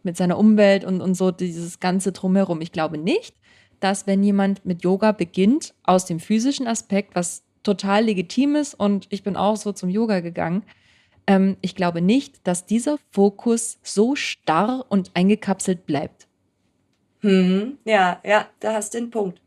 [0.03, 2.61] mit seiner Umwelt und, und so dieses ganze Drumherum.
[2.61, 3.35] Ich glaube nicht,
[3.81, 9.07] dass wenn jemand mit Yoga beginnt, aus dem physischen Aspekt, was total legitim ist und
[9.11, 10.63] ich bin auch so zum Yoga gegangen,
[11.27, 16.27] ähm, ich glaube nicht, dass dieser Fokus so starr und eingekapselt bleibt.
[17.21, 19.41] Hm, ja, ja, da hast du den Punkt.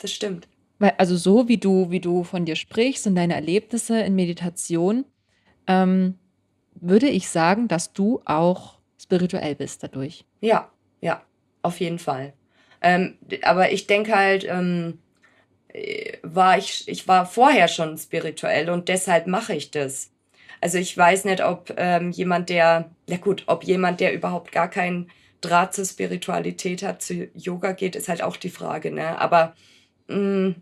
[0.00, 0.48] Das stimmt.
[0.78, 5.04] Weil, also so wie du, wie du von dir sprichst und deine Erlebnisse in Meditation,
[5.66, 6.18] ähm,
[6.74, 10.24] würde ich sagen, dass du auch spirituell bist dadurch.
[10.40, 11.22] Ja, ja,
[11.62, 12.32] auf jeden Fall.
[12.80, 14.98] Ähm, aber ich denke halt, ähm,
[15.68, 20.10] äh, war ich, ich war vorher schon spirituell und deshalb mache ich das.
[20.64, 24.70] Also ich weiß nicht, ob ähm, jemand, der, ja gut, ob jemand, der überhaupt gar
[24.70, 25.10] keinen
[25.42, 29.20] Draht zur Spiritualität hat, zu Yoga geht, ist halt auch die Frage, ne?
[29.20, 29.54] Aber
[30.08, 30.54] mh, mm,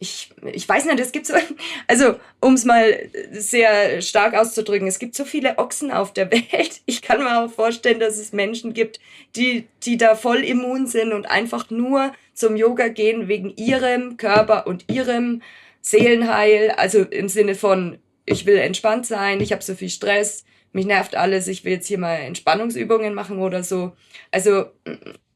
[0.00, 1.34] ich, ich weiß nicht, es gibt so,
[1.86, 6.80] also um es mal sehr stark auszudrücken, es gibt so viele Ochsen auf der Welt.
[6.84, 8.98] Ich kann mir auch vorstellen, dass es Menschen gibt,
[9.36, 14.66] die, die da voll immun sind und einfach nur zum Yoga gehen wegen ihrem Körper
[14.66, 15.42] und ihrem
[15.80, 16.72] Seelenheil.
[16.72, 18.00] Also im Sinne von,
[18.30, 21.88] ich will entspannt sein, ich habe so viel Stress, mich nervt alles, ich will jetzt
[21.88, 23.92] hier mal Entspannungsübungen machen oder so.
[24.30, 24.66] Also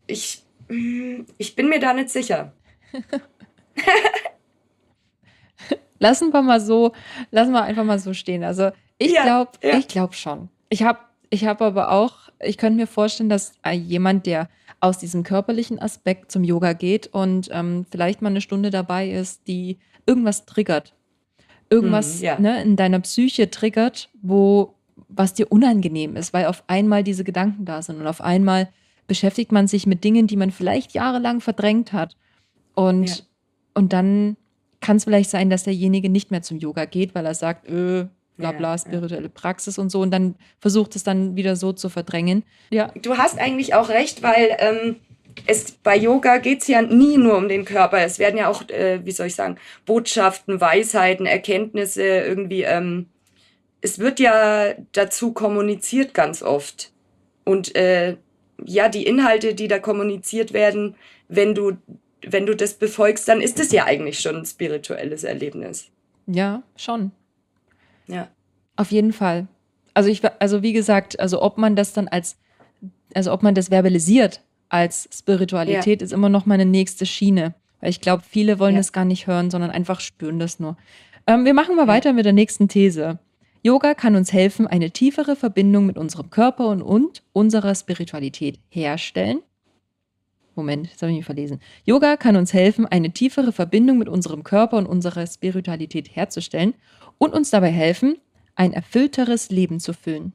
[0.07, 0.43] ich,
[1.39, 2.53] ich bin mir da nicht sicher.
[5.99, 6.93] lassen wir mal so,
[7.31, 8.45] lassen wir einfach mal so stehen.
[8.45, 9.77] Also ich ja, glaube, ja.
[9.79, 10.49] ich glaube schon.
[10.69, 15.25] Ich habe ich hab aber auch, ich könnte mir vorstellen, dass jemand, der aus diesem
[15.25, 20.47] körperlichen Aspekt zum Yoga geht und ähm, vielleicht mal eine Stunde dabei ist, die irgendwas
[20.47, 20.95] triggert.
[21.71, 22.39] Irgendwas mm, ja.
[22.39, 24.75] ne, in deiner Psyche triggert, wo
[25.09, 28.69] was dir unangenehm ist, weil auf einmal diese Gedanken da sind und auf einmal
[29.07, 32.17] beschäftigt man sich mit Dingen, die man vielleicht jahrelang verdrängt hat.
[32.75, 33.25] Und, ja.
[33.75, 34.37] und dann
[34.81, 38.07] kann es vielleicht sein, dass derjenige nicht mehr zum Yoga geht, weil er sagt, öh,
[38.37, 41.89] bla bla, ja, spirituelle Praxis und so und dann versucht es dann wieder so zu
[41.89, 42.43] verdrängen.
[42.71, 42.93] Ja.
[43.01, 44.97] Du hast eigentlich auch recht, weil ähm,
[45.47, 47.99] es bei Yoga geht es ja nie nur um den Körper.
[47.99, 49.57] Es werden ja auch, äh, wie soll ich sagen,
[49.87, 53.07] Botschaften, Weisheiten, Erkenntnisse irgendwie, ähm,
[53.81, 56.93] es wird ja dazu kommuniziert ganz oft.
[57.45, 58.17] Und äh,
[58.65, 60.95] ja, die Inhalte, die da kommuniziert werden,
[61.29, 61.77] wenn du
[62.27, 65.89] wenn du das befolgst, dann ist es ja eigentlich schon ein spirituelles Erlebnis.
[66.27, 67.11] Ja, schon.
[68.07, 68.29] Ja.
[68.77, 69.47] Auf jeden Fall.
[69.93, 72.39] Also ich, also wie gesagt, also ob man das dann als,
[73.15, 76.05] also ob man das verbalisiert als Spiritualität, ja.
[76.05, 77.55] ist immer noch mal eine nächste Schiene.
[77.81, 78.81] Weil ich glaube, viele wollen ja.
[78.81, 80.77] das gar nicht hören, sondern einfach spüren das nur.
[81.27, 81.89] Ähm, wir machen mal ja.
[81.89, 83.19] weiter mit der nächsten These.
[83.63, 89.41] Yoga kann uns helfen, eine tiefere Verbindung mit unserem Körper und, und unserer Spiritualität herstellen
[90.57, 91.61] Moment, jetzt habe ich mich verlesen.
[91.85, 96.75] Yoga kann uns helfen, eine tiefere Verbindung mit unserem Körper und unserer Spiritualität herzustellen
[97.19, 98.19] und uns dabei helfen,
[98.55, 100.33] ein erfüllteres Leben zu füllen.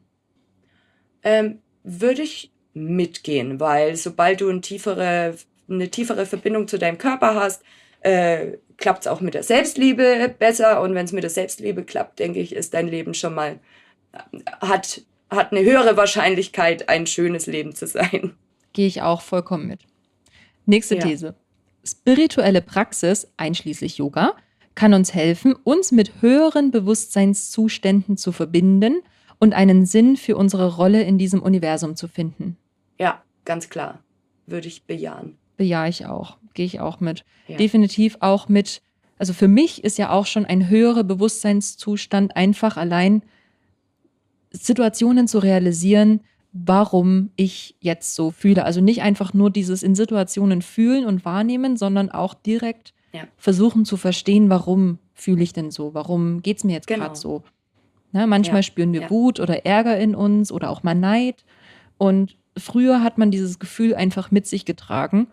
[1.24, 5.36] Ähm, würde ich mitgehen, weil sobald du eine tiefere,
[5.70, 7.64] eine tiefere Verbindung zu deinem Körper hast,
[8.02, 10.82] äh, klappt es auch mit der Selbstliebe besser.
[10.82, 13.60] Und wenn es mit der Selbstliebe klappt, denke ich, ist dein Leben schon mal,
[14.62, 18.36] hat, hat eine höhere Wahrscheinlichkeit, ein schönes Leben zu sein.
[18.74, 19.82] Gehe ich auch vollkommen mit.
[20.66, 21.02] Nächste ja.
[21.02, 21.36] These.
[21.84, 24.34] Spirituelle Praxis, einschließlich Yoga,
[24.76, 29.02] kann uns helfen, uns mit höheren Bewusstseinszuständen zu verbinden
[29.40, 32.58] und einen Sinn für unsere Rolle in diesem Universum zu finden.
[33.00, 34.04] Ja, ganz klar.
[34.46, 35.38] Würde ich bejahen.
[35.58, 36.38] Bejahe ich auch.
[36.54, 37.26] Gehe ich auch mit.
[37.48, 37.58] Ja.
[37.58, 38.82] Definitiv auch mit.
[39.18, 43.24] Also für mich ist ja auch schon ein höherer Bewusstseinszustand einfach allein
[44.52, 46.22] Situationen zu realisieren,
[46.52, 48.66] warum ich jetzt so fühle.
[48.66, 53.22] Also nicht einfach nur dieses in Situationen fühlen und wahrnehmen, sondern auch direkt ja.
[53.38, 55.94] versuchen zu verstehen, warum fühle ich denn so?
[55.94, 57.06] Warum geht es mir jetzt genau.
[57.06, 57.44] gerade so?
[58.12, 58.64] Ne, manchmal ja.
[58.64, 59.10] spüren wir ja.
[59.10, 61.46] Wut oder Ärger in uns oder auch mal Neid.
[61.98, 65.28] Und früher hat man dieses Gefühl einfach mit sich getragen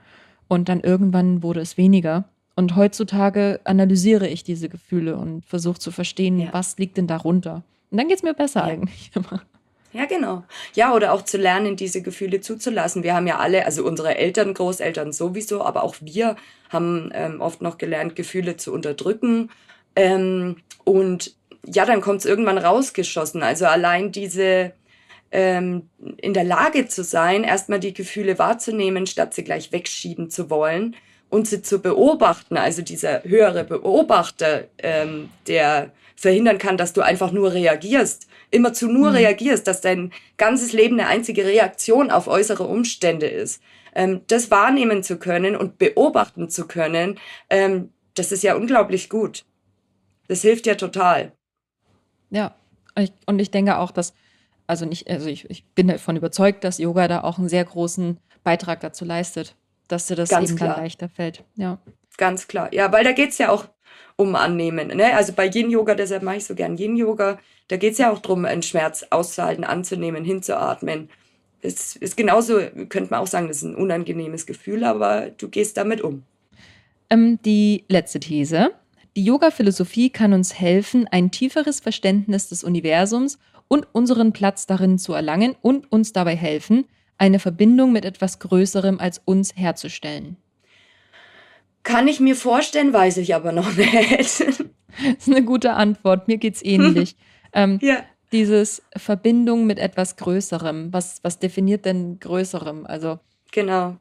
[0.49, 2.25] und dann irgendwann wurde es weniger.
[2.55, 6.49] Und heutzutage analysiere ich diese Gefühle und versuche zu verstehen, ja.
[6.53, 7.65] was liegt denn darunter.
[7.91, 9.43] Und dann geht es mir besser eigentlich immer.
[9.93, 10.45] Ja, genau.
[10.75, 13.03] Ja, oder auch zu lernen, diese Gefühle zuzulassen.
[13.03, 16.37] Wir haben ja alle, also unsere Eltern, Großeltern sowieso, aber auch wir
[16.69, 19.51] haben ähm, oft noch gelernt, Gefühle zu unterdrücken.
[19.95, 23.43] Ähm, und ja, dann kommt es irgendwann rausgeschossen.
[23.43, 24.73] Also allein diese
[25.33, 30.51] ähm, in der Lage zu sein, erstmal die Gefühle wahrzunehmen, statt sie gleich wegschieben zu
[30.51, 30.97] wollen
[31.29, 32.57] und sie zu beobachten.
[32.57, 38.89] Also dieser höhere Beobachter, ähm, der verhindern kann, dass du einfach nur reagierst, immer zu
[38.89, 39.17] nur mhm.
[39.17, 43.63] reagierst, dass dein ganzes Leben eine einzige Reaktion auf äußere Umstände ist.
[43.95, 47.19] Ähm, das wahrnehmen zu können und beobachten zu können,
[47.51, 49.45] ähm, das ist ja unglaublich gut.
[50.29, 51.33] Das hilft ja total.
[52.31, 52.55] Ja,
[52.99, 54.15] ich, und ich denke auch, dass,
[54.67, 58.19] also nicht, also ich, ich bin davon überzeugt, dass Yoga da auch einen sehr großen
[58.45, 59.55] Beitrag dazu leistet,
[59.89, 60.75] dass dir das Ganz eben klar.
[60.75, 61.45] dann leichter fällt.
[61.57, 61.79] Ja.
[62.17, 62.73] Ganz klar.
[62.73, 63.67] Ja, weil da geht es ja auch
[64.17, 64.89] um Annehmen.
[64.89, 65.15] Ne?
[65.15, 67.39] Also bei Yin-Yoga, deshalb mache ich so gern Yin-Yoga,
[67.69, 71.11] da geht es ja auch darum, einen Schmerz auszuhalten, anzunehmen, hinzuatmen.
[71.61, 72.59] Es ist genauso,
[72.89, 76.23] könnte man auch sagen, das ist ein unangenehmes Gefühl, aber du gehst damit um.
[77.11, 78.71] Ähm, die letzte These.
[79.17, 83.39] Die Yoga-Philosophie kann uns helfen, ein tieferes Verständnis des Universums
[83.69, 86.87] und unseren Platz darin zu erlangen und uns dabei helfen,
[87.19, 90.37] eine Verbindung mit etwas Größerem als uns herzustellen.
[91.83, 94.41] Kann ich mir vorstellen, weiß ich aber noch nicht.
[94.41, 96.29] das ist eine gute Antwort.
[96.29, 97.17] Mir geht es ähnlich.
[97.53, 98.03] ähm, ja.
[98.33, 100.93] Dieses Verbindung mit etwas Größerem.
[100.93, 102.85] Was, was definiert denn Größerem?
[102.85, 103.21] Also
[103.53, 103.97] genau,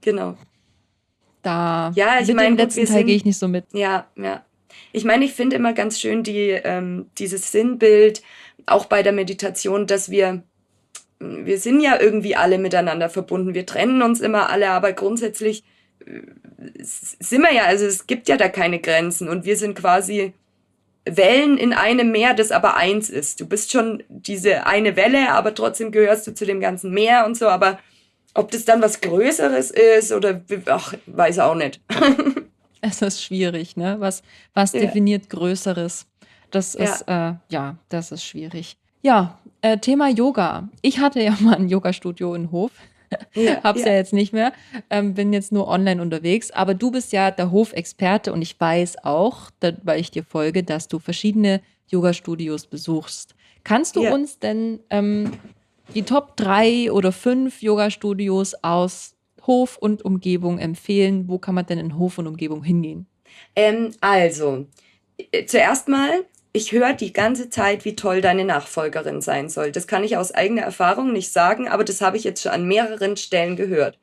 [0.00, 0.36] genau.
[1.42, 3.66] Da ja, ich mit mein, dem letzten Teil gehe ich nicht so mit.
[3.72, 4.44] Ja, ja.
[4.92, 8.22] Ich meine, ich finde immer ganz schön die, ähm, dieses Sinnbild,
[8.66, 10.42] auch bei der Meditation, dass wir,
[11.20, 13.54] wir sind ja irgendwie alle miteinander verbunden.
[13.54, 15.64] Wir trennen uns immer alle, aber grundsätzlich
[17.18, 20.34] sind wir ja, also es gibt ja da keine Grenzen und wir sind quasi
[21.04, 23.40] Wellen in einem Meer, das aber eins ist.
[23.40, 27.36] Du bist schon diese eine Welle, aber trotzdem gehörst du zu dem ganzen Meer und
[27.36, 27.78] so, aber
[28.34, 31.80] ob das dann was Größeres ist oder, ach, weiß auch nicht.
[32.80, 33.96] es ist schwierig, ne?
[33.98, 34.22] Was,
[34.54, 34.80] was ja.
[34.80, 36.06] definiert Größeres?
[36.54, 37.30] Das ist, ja.
[37.30, 38.76] Äh, ja, das ist schwierig.
[39.02, 40.68] Ja, äh, Thema Yoga.
[40.82, 42.70] Ich hatte ja mal ein Yoga-Studio in Hof.
[43.34, 43.88] Ja, Hab's ja.
[43.88, 43.94] ja.
[43.94, 44.52] jetzt nicht mehr,
[44.88, 46.52] ähm, bin jetzt nur online unterwegs.
[46.52, 50.62] Aber du bist ja der Hofexperte und ich weiß auch, da, weil ich dir folge,
[50.62, 53.34] dass du verschiedene Yoga-Studios besuchst.
[53.64, 54.14] Kannst du ja.
[54.14, 55.32] uns denn ähm,
[55.92, 61.26] die Top 3 oder 5 Yoga-Studios aus Hof und Umgebung empfehlen?
[61.26, 63.06] Wo kann man denn in Hof und Umgebung hingehen?
[63.56, 64.66] Ähm, also,
[65.32, 66.24] äh, zuerst mal
[66.56, 69.72] ich höre die ganze Zeit, wie toll deine Nachfolgerin sein soll.
[69.72, 72.68] Das kann ich aus eigener Erfahrung nicht sagen, aber das habe ich jetzt schon an
[72.68, 73.98] mehreren Stellen gehört.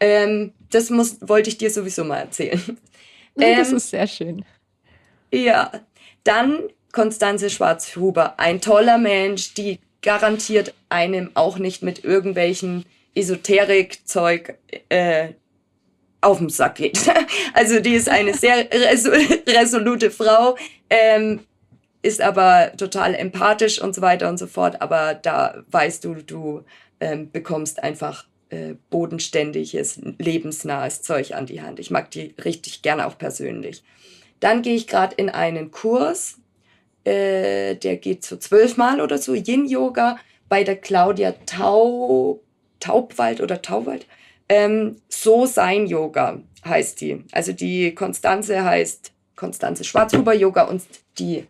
[0.00, 2.60] Ähm, das muss, wollte ich dir sowieso mal erzählen.
[3.38, 4.46] Ähm, das ist sehr schön.
[5.30, 5.70] Ja,
[6.24, 14.54] dann Konstanze Schwarzhuber, ein toller Mensch, die garantiert einem auch nicht mit irgendwelchen Esoterik-Zeug
[14.88, 15.34] äh,
[16.22, 16.98] auf den Sack geht.
[17.52, 20.56] Also die ist eine sehr resolute Frau.
[20.88, 21.40] Ähm,
[22.06, 24.80] ist aber total empathisch und so weiter und so fort.
[24.80, 26.62] Aber da weißt du, du
[27.00, 31.80] ähm, bekommst einfach äh, bodenständiges, lebensnahes Zeug an die Hand.
[31.80, 33.82] Ich mag die richtig gerne auch persönlich.
[34.38, 36.38] Dann gehe ich gerade in einen Kurs,
[37.02, 42.40] äh, der geht so zwölfmal oder so, Yin-Yoga bei der Claudia Tau,
[42.78, 44.06] Taubwald oder Tauwald.
[44.48, 47.24] Ähm, so sein Yoga heißt die.
[47.32, 50.82] Also die Konstanze heißt Konstanze Schwarzhuber Yoga und
[51.18, 51.46] die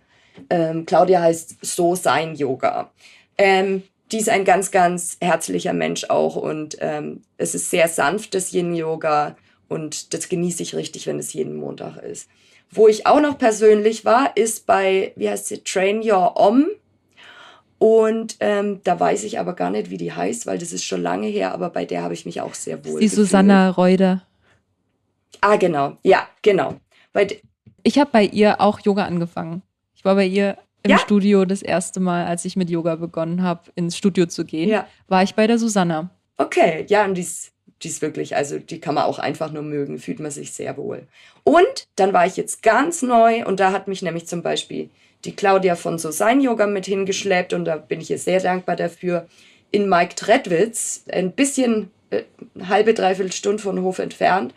[0.51, 2.91] ähm, Claudia heißt So sein Yoga.
[3.39, 3.83] Ähm,
[4.13, 9.37] die ist ein ganz, ganz herzlicher Mensch auch und ähm, es ist sehr sanftes Yin-Yoga
[9.69, 12.29] und das genieße ich richtig, wenn es jeden Montag ist.
[12.71, 16.67] Wo ich auch noch persönlich war, ist bei, wie heißt sie, Train Your Om.
[17.79, 21.03] Und ähm, da weiß ich aber gar nicht, wie die heißt, weil das ist schon
[21.03, 23.01] lange her, aber bei der habe ich mich auch sehr wohl.
[23.01, 23.27] Die gefühlt.
[23.27, 24.23] Susanna Reuter.
[25.41, 25.99] Ah, genau.
[26.03, 26.77] Ja, genau.
[27.13, 27.27] Bei
[27.83, 29.63] ich habe bei ihr auch Yoga angefangen.
[29.97, 30.99] Ich war bei ihr im ja?
[30.99, 34.87] Studio das erste Mal, als ich mit Yoga begonnen habe, ins Studio zu gehen, ja.
[35.09, 36.11] war ich bei der Susanna.
[36.37, 39.63] Okay, ja, und die ist, die ist wirklich, also die kann man auch einfach nur
[39.63, 41.09] mögen, fühlt man sich sehr wohl.
[41.45, 44.91] Und dann war ich jetzt ganz neu und da hat mich nämlich zum Beispiel
[45.25, 48.77] die Claudia von So Sein Yoga mit hingeschleppt und da bin ich ihr sehr dankbar
[48.77, 49.27] dafür.
[49.71, 52.23] In Mike Trettwitz, ein bisschen äh,
[52.69, 54.55] halbe, dreiviertel Stunde von Hof entfernt,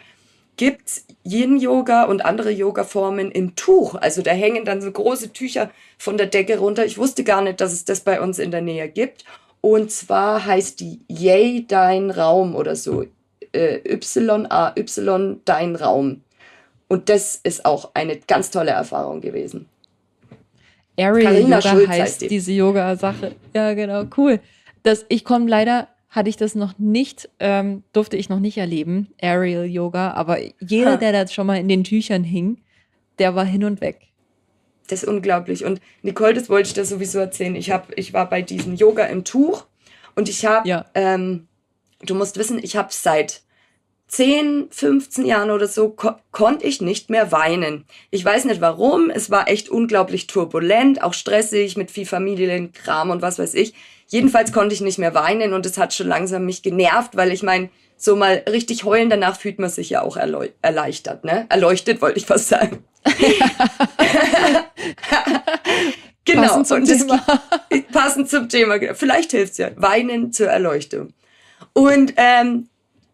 [0.60, 3.96] gibt Yin-Yoga und andere Yoga-Formen im Tuch.
[3.96, 6.86] Also da hängen dann so große Tücher von der Decke runter.
[6.86, 9.24] Ich wusste gar nicht, dass es das bei uns in der Nähe gibt.
[9.62, 13.06] Und zwar heißt die Yay Dein Raum oder so.
[13.54, 16.24] Äh, Y-A-Y Dein Raum.
[16.90, 19.66] Und das ist auch eine ganz tolle Erfahrung gewesen.
[20.98, 22.28] Aerial Yoga Schulz heißt die.
[22.28, 23.34] diese Yoga-Sache.
[23.54, 24.42] Ja, genau, cool.
[24.84, 29.14] Das, ich komme leider hatte ich das noch nicht, ähm, durfte ich noch nicht erleben,
[29.22, 30.98] Aerial Yoga, aber jeder, ha.
[30.98, 32.62] der da schon mal in den Tüchern hing,
[33.20, 34.08] der war hin und weg.
[34.88, 35.66] Das ist unglaublich.
[35.66, 37.56] Und Nicole, das wollte ich dir sowieso erzählen.
[37.56, 39.68] Ich, hab, ich war bei diesem Yoga im Tuch
[40.16, 40.86] und ich habe, ja.
[40.96, 41.48] ähm,
[42.02, 43.44] du musst wissen, ich habe seit
[44.10, 47.86] 10, 15 Jahren oder so ko konnte ich nicht mehr weinen.
[48.10, 49.12] Ich weiß nicht warum.
[49.12, 53.76] Es war echt unglaublich turbulent, auch stressig mit viel Familienkram und was weiß ich.
[54.08, 57.44] Jedenfalls konnte ich nicht mehr weinen und es hat schon langsam mich genervt, weil ich
[57.44, 61.46] meine, so mal richtig heulen, danach fühlt man sich ja auch erleichtert, ne?
[61.50, 62.84] Erleuchtet wollte ich fast sagen.
[66.26, 66.42] genau.
[66.42, 67.24] Passend zum, Thema.
[67.92, 68.80] Passend zum Thema.
[68.96, 69.70] Vielleicht hilft's ja.
[69.76, 71.14] Weinen zur Erleuchtung.
[71.74, 72.70] Und ähm,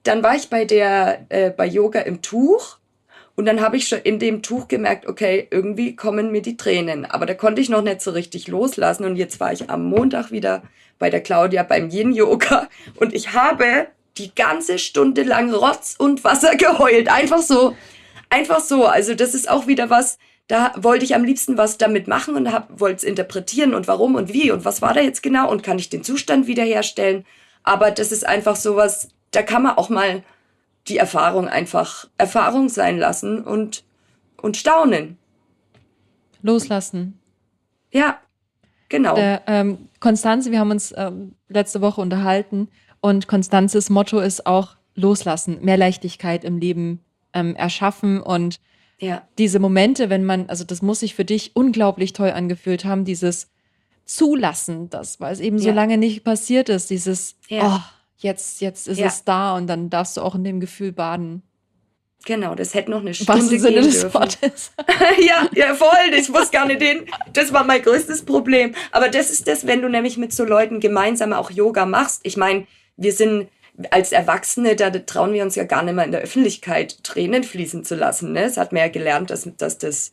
[0.07, 2.77] dann war ich bei der äh, bei Yoga im Tuch
[3.35, 7.05] und dann habe ich schon in dem Tuch gemerkt, okay, irgendwie kommen mir die Tränen.
[7.05, 9.03] Aber da konnte ich noch nicht so richtig loslassen.
[9.03, 10.63] Und jetzt war ich am Montag wieder
[10.99, 13.87] bei der Claudia beim Yin-Yoga und ich habe
[14.17, 17.11] die ganze Stunde lang Rotz und Wasser geheult.
[17.11, 17.75] Einfach so.
[18.29, 18.85] Einfach so.
[18.85, 22.49] Also das ist auch wieder was, da wollte ich am liebsten was damit machen und
[22.69, 25.79] wollte es interpretieren und warum und wie und was war da jetzt genau und kann
[25.79, 27.25] ich den Zustand wiederherstellen.
[27.63, 30.23] Aber das ist einfach sowas, da kann man auch mal
[30.87, 33.83] die Erfahrung einfach Erfahrung sein lassen und,
[34.41, 35.17] und staunen.
[36.41, 37.19] Loslassen.
[37.91, 38.19] Ja,
[38.89, 39.15] Genau.
[39.15, 42.67] Der, ähm, Konstanze, wir haben uns ähm, letzte Woche unterhalten
[43.01, 47.01] und Konstanzes Motto ist auch loslassen, mehr Leichtigkeit im Leben
[47.33, 48.59] ähm, erschaffen und
[48.99, 49.27] ja.
[49.37, 53.51] diese Momente, wenn man, also das muss sich für dich unglaublich toll angefühlt haben, dieses
[54.05, 55.63] Zulassen, das, weil es eben ja.
[55.63, 57.75] so lange nicht passiert ist, dieses, ja.
[57.75, 57.94] oh,
[58.25, 61.41] jetzt, jetzt ist es da und dann darfst du auch in dem Gefühl baden.
[62.25, 64.13] Genau, das hätte noch eine Stunde Was gehen Sinne des dürfen.
[64.13, 64.71] Wortes.
[65.19, 66.11] ja, ja, voll.
[66.17, 67.05] Ich wusste gar nicht den.
[67.31, 68.73] Das war mein größtes Problem.
[68.91, 72.21] Aber das ist das, wenn du nämlich mit so Leuten gemeinsam auch Yoga machst.
[72.23, 72.65] Ich meine,
[72.97, 73.47] wir sind
[73.91, 77.83] als Erwachsene, da trauen wir uns ja gar nicht mehr in der Öffentlichkeit Tränen fließen
[77.83, 78.31] zu lassen.
[78.31, 78.41] Ne?
[78.41, 80.11] Das hat man ja gelernt, dass, dass, das,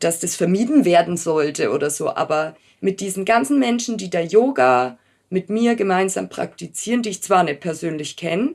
[0.00, 2.10] dass das vermieden werden sollte oder so.
[2.10, 4.98] Aber mit diesen ganzen Menschen, die da Yoga
[5.30, 8.54] mit mir gemeinsam praktizieren, die ich zwar nicht persönlich kenne,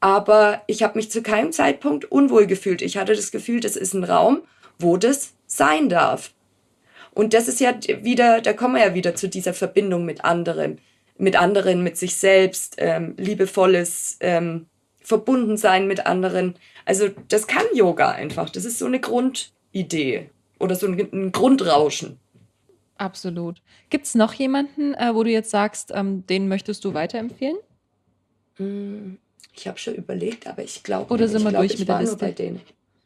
[0.00, 2.82] aber ich habe mich zu keinem Zeitpunkt unwohl gefühlt.
[2.82, 4.42] Ich hatte das Gefühl, das ist ein Raum,
[4.78, 6.32] wo das sein darf.
[7.12, 10.78] Und das ist ja wieder, da kommen wir ja wieder zu dieser Verbindung mit anderen,
[11.16, 14.66] mit anderen, mit sich selbst, ähm, liebevolles ähm,
[15.00, 16.54] Verbundensein mit anderen.
[16.84, 18.50] Also das kann Yoga einfach.
[18.50, 22.20] Das ist so eine Grundidee oder so ein, ein Grundrauschen.
[22.98, 23.62] Absolut.
[23.90, 27.56] Gibt es noch jemanden, äh, wo du jetzt sagst, ähm, den möchtest du weiterempfehlen?
[28.58, 29.16] Mm.
[29.54, 31.12] Ich habe schon überlegt, aber ich glaube.
[31.12, 32.60] Oder sind wir glaub, durch mit der Liste?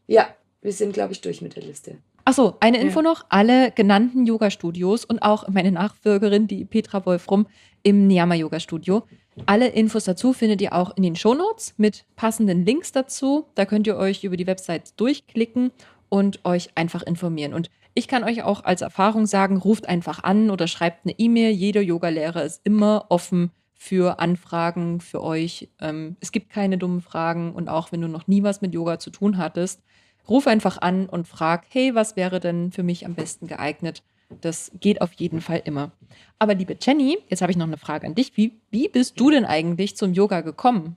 [0.07, 0.29] Ja,
[0.61, 1.97] wir sind, glaube ich, durch mit der Liste.
[2.25, 3.05] Achso, eine Info ja.
[3.05, 3.25] noch.
[3.31, 7.47] Alle genannten Yoga-Studios und auch meine Nachfolgerin, die Petra Wolfrum,
[7.83, 9.05] im Niyama Yoga Studio.
[9.47, 13.47] Alle Infos dazu findet ihr auch in den Shownotes mit passenden Links dazu.
[13.55, 15.73] Da könnt ihr euch über die Website durchklicken
[16.09, 17.55] und euch einfach informieren.
[17.55, 21.51] Und ich kann euch auch als Erfahrung sagen, ruft einfach an oder schreibt eine E-Mail.
[21.51, 25.69] Jeder Yogalehrer ist immer offen für Anfragen für euch.
[25.81, 28.99] Ähm, es gibt keine dummen Fragen und auch wenn du noch nie was mit Yoga
[28.99, 29.83] zu tun hattest,
[30.29, 34.03] ruf einfach an und frag, hey, was wäre denn für mich am besten geeignet?
[34.41, 35.91] Das geht auf jeden Fall immer.
[36.39, 38.37] Aber liebe Jenny, jetzt habe ich noch eine Frage an dich.
[38.37, 40.97] Wie, wie bist du denn eigentlich zum Yoga gekommen?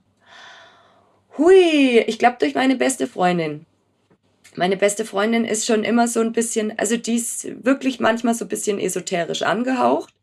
[1.36, 3.66] Hui, ich glaube durch meine beste Freundin.
[4.56, 8.46] Meine beste Freundin ist schon immer so ein bisschen, also die ist wirklich manchmal so
[8.46, 10.14] ein bisschen esoterisch angehaucht.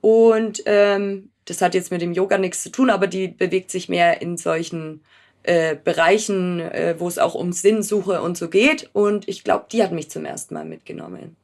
[0.00, 3.88] Und ähm, das hat jetzt mit dem Yoga nichts zu tun, aber die bewegt sich
[3.88, 5.02] mehr in solchen
[5.42, 8.90] äh, Bereichen, äh, wo es auch um Sinnsuche und so geht.
[8.92, 11.36] Und ich glaube, die hat mich zum ersten Mal mitgenommen.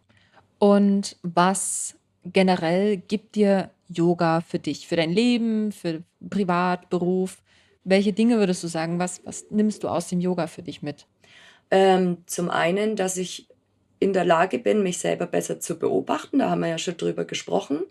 [0.59, 7.43] Und was generell gibt dir Yoga für dich, für dein Leben, für Privat, Beruf?
[7.83, 11.07] Welche Dinge würdest du sagen, was, was nimmst du aus dem Yoga für dich mit?
[11.71, 13.49] Ähm, zum einen, dass ich
[13.99, 16.39] in der Lage bin, mich selber besser zu beobachten.
[16.39, 17.85] Da haben wir ja schon drüber gesprochen.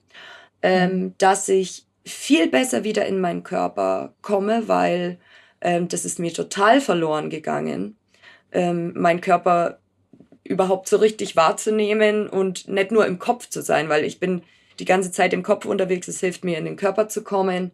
[0.61, 1.13] Ähm, mhm.
[1.17, 5.17] dass ich viel besser wieder in meinen Körper komme, weil
[5.61, 7.95] ähm, das ist mir total verloren gegangen.
[8.51, 9.79] Ähm, mein Körper
[10.43, 14.41] überhaupt so richtig wahrzunehmen und nicht nur im Kopf zu sein, weil ich bin
[14.79, 16.07] die ganze Zeit im Kopf unterwegs.
[16.07, 17.71] Es hilft mir, in den Körper zu kommen.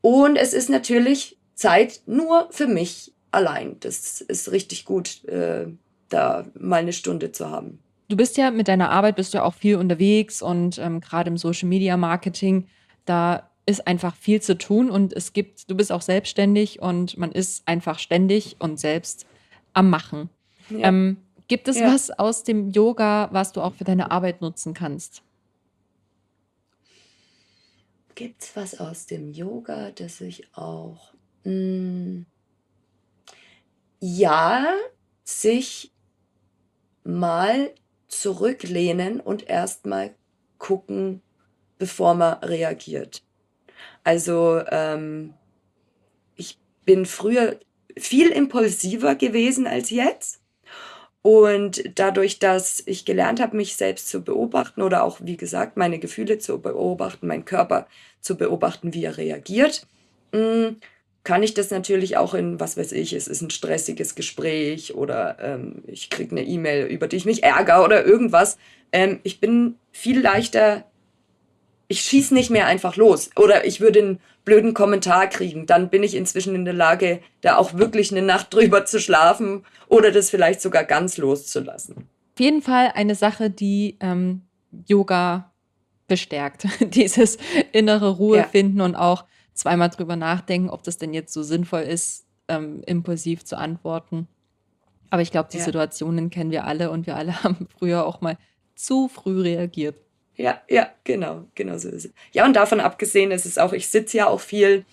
[0.00, 3.76] Und es ist natürlich Zeit nur für mich allein.
[3.80, 5.66] Das ist richtig gut, äh,
[6.08, 7.78] da mal eine Stunde zu haben.
[8.08, 11.36] Du bist ja mit deiner Arbeit bist du auch viel unterwegs und ähm, gerade im
[11.36, 12.66] Social Media Marketing,
[13.04, 17.30] da ist einfach viel zu tun und es gibt, du bist auch selbstständig und man
[17.30, 19.26] ist einfach ständig und selbst
[19.74, 20.28] am Machen.
[20.70, 20.88] Ja.
[20.88, 21.92] Ähm, gibt es ja.
[21.92, 25.22] was aus dem Yoga, was du auch für deine Arbeit nutzen kannst?
[28.16, 31.12] Gibt es was aus dem Yoga, das ich auch.
[31.44, 32.26] Mh, hm,
[34.00, 34.74] ja,
[35.24, 35.92] sich
[37.04, 37.72] mal
[38.08, 40.14] zurücklehnen und erstmal
[40.58, 41.22] gucken,
[41.78, 43.22] bevor man reagiert.
[44.04, 45.34] Also ähm,
[46.36, 47.58] ich bin früher
[47.96, 50.40] viel impulsiver gewesen als jetzt.
[51.22, 55.98] Und dadurch, dass ich gelernt habe, mich selbst zu beobachten oder auch, wie gesagt, meine
[55.98, 57.86] Gefühle zu beobachten, meinen Körper
[58.20, 59.86] zu beobachten, wie er reagiert,
[60.32, 60.76] mm,
[61.22, 65.36] kann ich das natürlich auch in, was weiß ich, es ist ein stressiges Gespräch oder
[65.40, 68.56] ähm, ich kriege eine E-Mail, über die ich mich ärgere oder irgendwas.
[68.92, 70.84] Ähm, ich bin viel leichter,
[71.88, 75.66] ich schieße nicht mehr einfach los oder ich würde einen blöden Kommentar kriegen.
[75.66, 79.64] Dann bin ich inzwischen in der Lage, da auch wirklich eine Nacht drüber zu schlafen
[79.88, 82.08] oder das vielleicht sogar ganz loszulassen.
[82.34, 84.42] Auf jeden Fall eine Sache, die ähm,
[84.86, 85.52] Yoga
[86.06, 86.66] bestärkt.
[86.80, 87.36] Dieses
[87.72, 88.44] innere Ruhe ja.
[88.44, 89.24] finden und auch
[89.60, 94.26] zweimal drüber nachdenken, ob das denn jetzt so sinnvoll ist, ähm, impulsiv zu antworten.
[95.10, 95.64] Aber ich glaube, die ja.
[95.64, 98.38] Situationen kennen wir alle und wir alle haben früher auch mal
[98.74, 99.96] zu früh reagiert.
[100.36, 102.12] Ja, ja, genau, genau so ist es.
[102.32, 104.86] Ja, und davon abgesehen ist es auch, ich sitze ja auch viel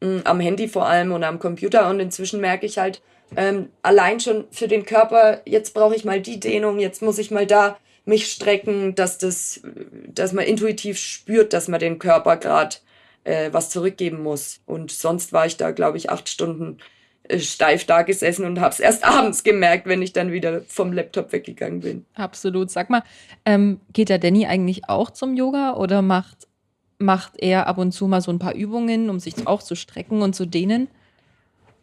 [0.00, 3.02] mh, hm, am Handy vor allem und am Computer und inzwischen merke ich halt,
[3.36, 7.30] ähm, allein schon für den Körper, jetzt brauche ich mal die Dehnung, jetzt muss ich
[7.30, 9.60] mal da mich strecken, dass das,
[10.08, 12.76] dass man intuitiv spürt, dass man den Körper gerade
[13.24, 14.60] äh, was zurückgeben muss.
[14.66, 16.78] Und sonst war ich da, glaube ich, acht Stunden
[17.24, 20.92] äh, steif da gesessen und habe es erst abends gemerkt, wenn ich dann wieder vom
[20.92, 22.04] Laptop weggegangen bin.
[22.14, 22.70] Absolut.
[22.70, 23.02] Sag mal,
[23.44, 26.46] ähm, geht der Danny eigentlich auch zum Yoga oder macht,
[26.98, 30.22] macht er ab und zu mal so ein paar Übungen, um sich auch zu strecken
[30.22, 30.88] und zu dehnen?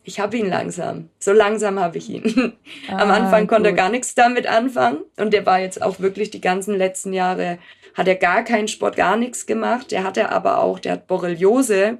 [0.03, 1.09] Ich habe ihn langsam.
[1.19, 2.53] So langsam habe ich ihn.
[2.89, 6.31] Ah, Am Anfang konnte er gar nichts damit anfangen und der war jetzt auch wirklich
[6.31, 7.59] die ganzen letzten Jahre
[7.93, 9.91] hat er gar keinen Sport, gar nichts gemacht.
[9.91, 11.99] Der hatte aber auch, der hat Borreliose,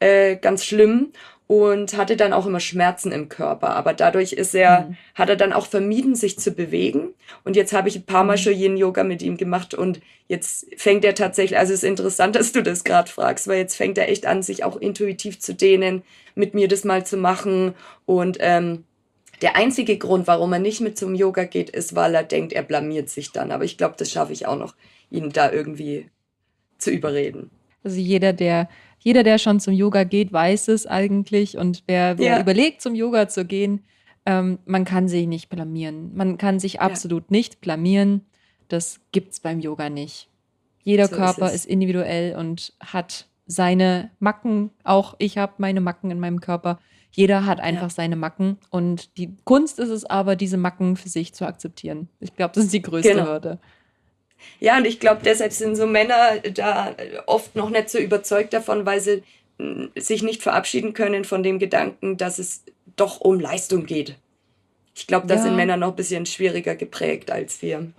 [0.00, 1.12] äh, ganz schlimm
[1.52, 3.76] und hatte dann auch immer Schmerzen im Körper.
[3.76, 4.96] Aber dadurch ist er, mhm.
[5.14, 7.10] hat er dann auch vermieden, sich zu bewegen.
[7.44, 8.40] Und jetzt habe ich ein paar Mal mhm.
[8.40, 12.36] schon Yin Yoga mit ihm gemacht und jetzt fängt er tatsächlich, also es ist interessant,
[12.36, 15.52] dass du das gerade fragst, weil jetzt fängt er echt an, sich auch intuitiv zu
[15.52, 17.74] dehnen, mit mir das mal zu machen
[18.06, 18.84] und ähm,
[19.42, 22.62] der einzige Grund, warum er nicht mit zum Yoga geht, ist, weil er denkt, er
[22.62, 23.50] blamiert sich dann.
[23.50, 24.74] Aber ich glaube, das schaffe ich auch noch
[25.10, 26.08] ihn da irgendwie
[26.78, 27.50] zu überreden.
[27.84, 28.68] Also jeder, der,
[29.02, 31.58] jeder, der schon zum Yoga geht, weiß es eigentlich.
[31.58, 32.40] Und wer, wer ja.
[32.40, 33.82] überlegt, zum Yoga zu gehen,
[34.24, 36.14] ähm, man kann sich nicht blamieren.
[36.14, 37.28] Man kann sich absolut ja.
[37.30, 38.24] nicht blamieren.
[38.68, 40.28] Das gibt es beim Yoga nicht.
[40.84, 44.70] Jeder so Körper ist, ist, individuell und hat seine Macken.
[44.84, 46.78] Auch ich habe meine Macken in meinem Körper.
[47.10, 47.90] Jeder hat einfach ja.
[47.90, 48.58] seine Macken.
[48.70, 52.08] Und die Kunst ist es aber, diese Macken für sich zu akzeptieren.
[52.20, 53.26] Ich glaube, das ist die größte genau.
[53.26, 53.58] Hürde.
[54.60, 56.94] Ja, und ich glaube, deshalb sind so Männer da
[57.26, 59.22] oft noch nicht so überzeugt davon, weil sie
[59.58, 62.64] hm, sich nicht verabschieden können von dem Gedanken, dass es
[62.96, 64.16] doch um Leistung geht.
[64.94, 65.42] Ich glaube, da ja.
[65.42, 67.90] sind Männer noch ein bisschen schwieriger geprägt als wir.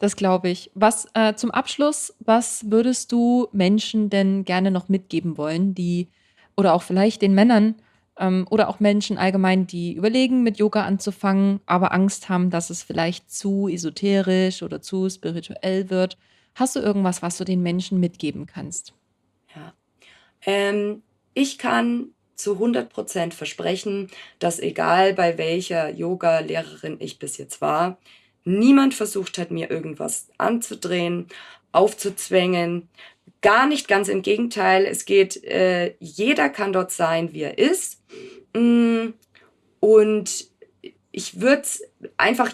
[0.00, 0.70] Das glaube ich.
[0.74, 6.08] Was äh, zum Abschluss, was würdest du Menschen denn gerne noch mitgeben wollen, die
[6.56, 7.76] oder auch vielleicht den Männern,
[8.20, 12.82] ähm, oder auch Menschen allgemein, die überlegen, mit Yoga anzufangen, aber Angst haben, dass es
[12.82, 16.16] vielleicht zu esoterisch oder zu spirituell wird.
[16.54, 18.92] Hast du irgendwas, was du den Menschen mitgeben kannst?
[19.56, 19.72] Ja.
[20.46, 21.02] Ähm,
[21.34, 27.98] ich kann zu 100% versprechen, dass egal bei welcher Yoga-Lehrerin ich bis jetzt war,
[28.44, 31.26] niemand versucht hat, mir irgendwas anzudrehen,
[31.72, 32.88] aufzuzwängen.
[33.42, 34.84] Gar nicht, ganz im Gegenteil.
[34.84, 38.02] Es geht, äh, jeder kann dort sein, wie er ist.
[38.54, 39.08] Mm,
[39.80, 40.48] und
[41.10, 41.82] ich würde es
[42.18, 42.52] einfach,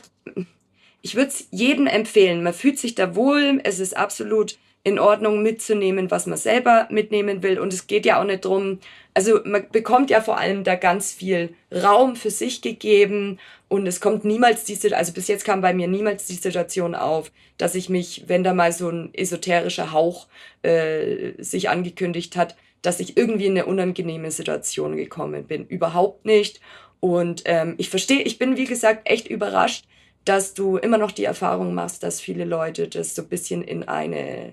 [1.03, 2.43] ich würde es jedem empfehlen.
[2.43, 3.61] Man fühlt sich da wohl.
[3.65, 7.59] Es ist absolut in Ordnung mitzunehmen, was man selber mitnehmen will.
[7.59, 8.79] Und es geht ja auch nicht drum,
[9.15, 14.01] also man bekommt ja vor allem da ganz viel Raum für sich gegeben und es
[14.01, 17.89] kommt niemals diese, also bis jetzt kam bei mir niemals die Situation auf, dass ich
[17.89, 20.29] mich, wenn da mal so ein esoterischer Hauch
[20.63, 25.67] äh, sich angekündigt hat, dass ich irgendwie in eine unangenehme Situation gekommen bin.
[25.67, 26.61] Überhaupt nicht.
[27.01, 29.85] Und ähm, ich verstehe, ich bin wie gesagt echt überrascht,
[30.25, 33.83] dass du immer noch die Erfahrung machst, dass viele Leute das so ein bisschen in
[33.89, 34.53] eine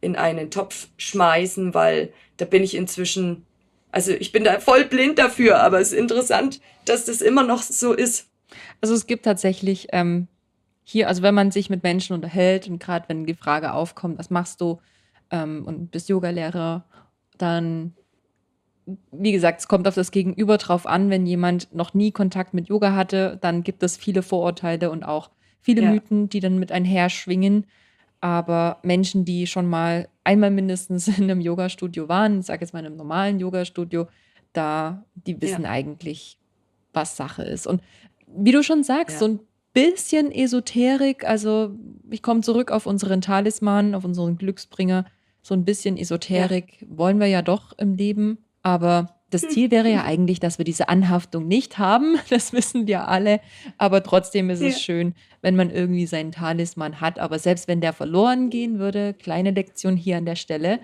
[0.00, 3.44] in einen Topf schmeißen, weil da bin ich inzwischen,
[3.92, 7.62] also ich bin da voll blind dafür, aber es ist interessant, dass das immer noch
[7.62, 8.28] so ist.
[8.80, 10.28] Also es gibt tatsächlich ähm,
[10.84, 14.30] hier, also wenn man sich mit Menschen unterhält und gerade wenn die Frage aufkommt, was
[14.30, 14.80] machst du
[15.30, 16.84] ähm, und bist Yogalehrer,
[17.38, 17.94] dann,
[19.12, 22.68] wie gesagt, es kommt auf das Gegenüber drauf an, wenn jemand noch nie Kontakt mit
[22.68, 25.30] Yoga hatte, dann gibt es viele Vorurteile und auch
[25.60, 25.90] viele ja.
[25.90, 27.66] Mythen, die dann mit einher schwingen.
[28.20, 32.80] Aber Menschen, die schon mal einmal mindestens in einem Yoga-Studio waren, ich sage jetzt mal
[32.80, 34.06] in einem normalen Yoga-Studio,
[34.52, 35.70] da, die wissen ja.
[35.70, 36.38] eigentlich,
[36.92, 37.66] was Sache ist.
[37.66, 37.82] Und
[38.26, 39.26] wie du schon sagst, ja.
[39.26, 39.40] so ein
[39.72, 41.72] bisschen Esoterik, also
[42.10, 45.06] ich komme zurück auf unseren Talisman, auf unseren Glücksbringer,
[45.42, 46.88] so ein bisschen Esoterik ja.
[46.90, 50.88] wollen wir ja doch im Leben, aber das Ziel wäre ja eigentlich, dass wir diese
[50.88, 52.16] Anhaftung nicht haben.
[52.30, 53.40] Das wissen wir alle.
[53.78, 54.68] Aber trotzdem ist ja.
[54.68, 57.18] es schön, wenn man irgendwie seinen Talisman hat.
[57.18, 60.80] Aber selbst wenn der verloren gehen würde, kleine Lektion hier an der Stelle.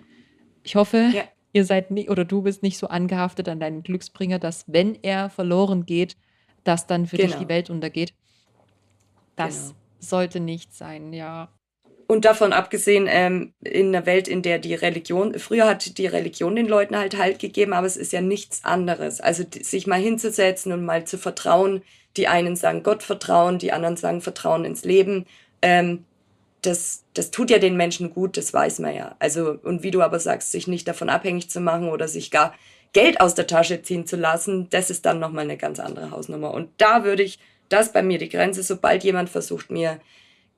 [0.63, 1.25] Ich hoffe, ja.
[1.53, 5.29] ihr seid nicht oder du bist nicht so angehaftet an deinen Glücksbringer, dass wenn er
[5.31, 6.17] verloren geht,
[6.65, 7.29] dass dann für genau.
[7.29, 8.15] dich die Welt untergeht.
[9.37, 9.77] Das genau.
[10.01, 11.49] sollte nicht sein, ja.
[12.07, 16.55] Und davon abgesehen, ähm, in einer Welt, in der die Religion, früher hat die Religion
[16.55, 19.21] den Leuten halt Halt gegeben, aber es ist ja nichts anderes.
[19.21, 21.83] Also sich mal hinzusetzen und mal zu vertrauen.
[22.17, 25.27] Die einen sagen Gott vertrauen, die anderen sagen Vertrauen ins Leben.
[25.63, 26.05] Ähm,
[26.63, 29.17] das, das tut ja den Menschen gut, das weiß man ja.
[29.19, 32.55] Also, und wie du aber sagst, sich nicht davon abhängig zu machen oder sich gar
[32.93, 36.53] Geld aus der Tasche ziehen zu lassen, das ist dann nochmal eine ganz andere Hausnummer.
[36.53, 37.39] Und da würde ich,
[37.69, 40.01] das bei mir die Grenze, sobald jemand versucht, mir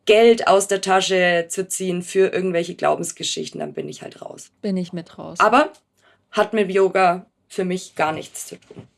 [0.09, 4.51] Geld aus der Tasche zu ziehen für irgendwelche Glaubensgeschichten, dann bin ich halt raus.
[4.63, 5.39] Bin ich mit raus.
[5.39, 5.71] Aber
[6.31, 8.89] hat mit Yoga für mich gar nichts zu tun.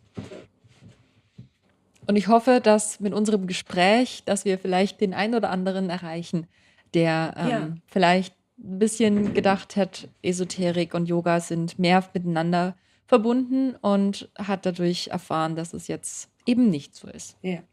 [2.06, 6.46] Und ich hoffe, dass mit unserem Gespräch, dass wir vielleicht den einen oder anderen erreichen,
[6.94, 7.68] der ähm, ja.
[7.88, 15.08] vielleicht ein bisschen gedacht hat, Esoterik und Yoga sind mehr miteinander verbunden und hat dadurch
[15.08, 17.36] erfahren, dass es jetzt eben nicht so ist.
[17.42, 17.64] Ja,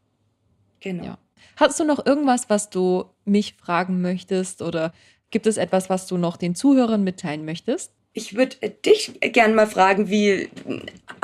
[0.80, 1.04] genau.
[1.04, 1.18] Ja.
[1.56, 4.92] Hast du noch irgendwas, was du mich fragen möchtest oder
[5.30, 7.92] gibt es etwas, was du noch den Zuhörern mitteilen möchtest?
[8.12, 10.48] Ich würde äh, dich gerne mal fragen, wie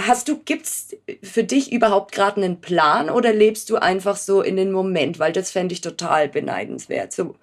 [0.00, 4.57] hast du gibt's für dich überhaupt gerade einen Plan oder lebst du einfach so in
[4.57, 7.34] den Moment, weil das fände ich total beneidenswert, so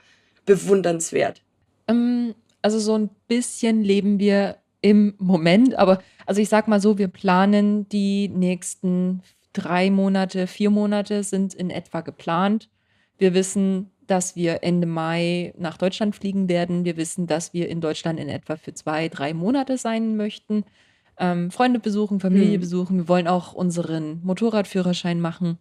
[0.46, 1.42] bewundernswert.
[1.88, 6.98] Ähm, also so ein bisschen leben wir im Moment, aber also ich sag mal so,
[6.98, 9.22] wir planen die nächsten
[9.54, 12.70] drei Monate, vier Monate sind in etwa geplant.
[13.18, 16.84] Wir wissen, dass wir Ende Mai nach Deutschland fliegen werden.
[16.84, 20.66] Wir wissen, dass wir in Deutschland in etwa für zwei, drei Monate sein möchten.
[21.18, 22.62] Ähm, Freunde besuchen, Familie mhm.
[22.62, 22.98] besuchen.
[22.98, 25.60] Wir wollen auch unseren Motorradführerschein machen.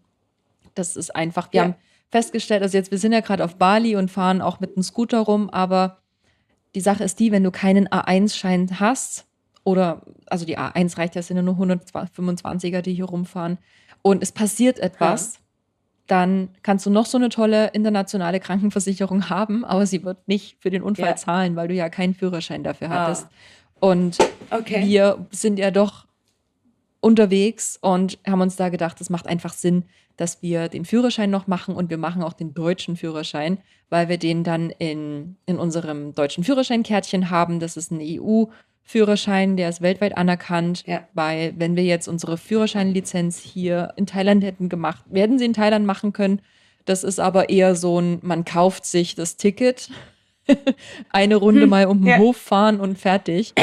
[0.74, 1.64] Das ist einfach, wir ja.
[1.64, 1.74] haben
[2.11, 5.20] festgestellt, also jetzt, wir sind ja gerade auf Bali und fahren auch mit einem Scooter
[5.20, 5.98] rum, aber
[6.74, 9.27] die Sache ist die, wenn du keinen A1-Schein hast,
[9.62, 13.59] oder, also die A1 reicht ja, sind ja nur 125er, die hier rumfahren,
[14.02, 15.40] und es passiert etwas, ja
[16.11, 20.70] dann kannst du noch so eine tolle internationale Krankenversicherung haben, aber sie wird nicht für
[20.70, 21.16] den Unfall ja.
[21.16, 23.07] zahlen, weil du ja keinen Führerschein dafür ah.
[23.07, 23.28] hattest.
[23.78, 24.19] Und
[24.51, 24.85] okay.
[24.85, 26.07] wir sind ja doch
[27.01, 29.85] unterwegs und haben uns da gedacht, es macht einfach Sinn,
[30.16, 33.59] dass wir den Führerschein noch machen und wir machen auch den deutschen Führerschein,
[33.89, 37.61] weil wir den dann in, in unserem deutschen Führerscheinkärtchen haben.
[37.61, 38.47] Das ist ein EU-
[38.91, 41.07] Führerschein, der ist weltweit anerkannt, ja.
[41.15, 45.87] weil wenn wir jetzt unsere Führerscheinlizenz hier in Thailand hätten gemacht, werden sie in Thailand
[45.87, 46.41] machen können.
[46.87, 49.91] Das ist aber eher so ein, man kauft sich das Ticket,
[51.11, 52.19] eine Runde hm, mal um den ja.
[52.19, 53.55] Hof fahren und fertig.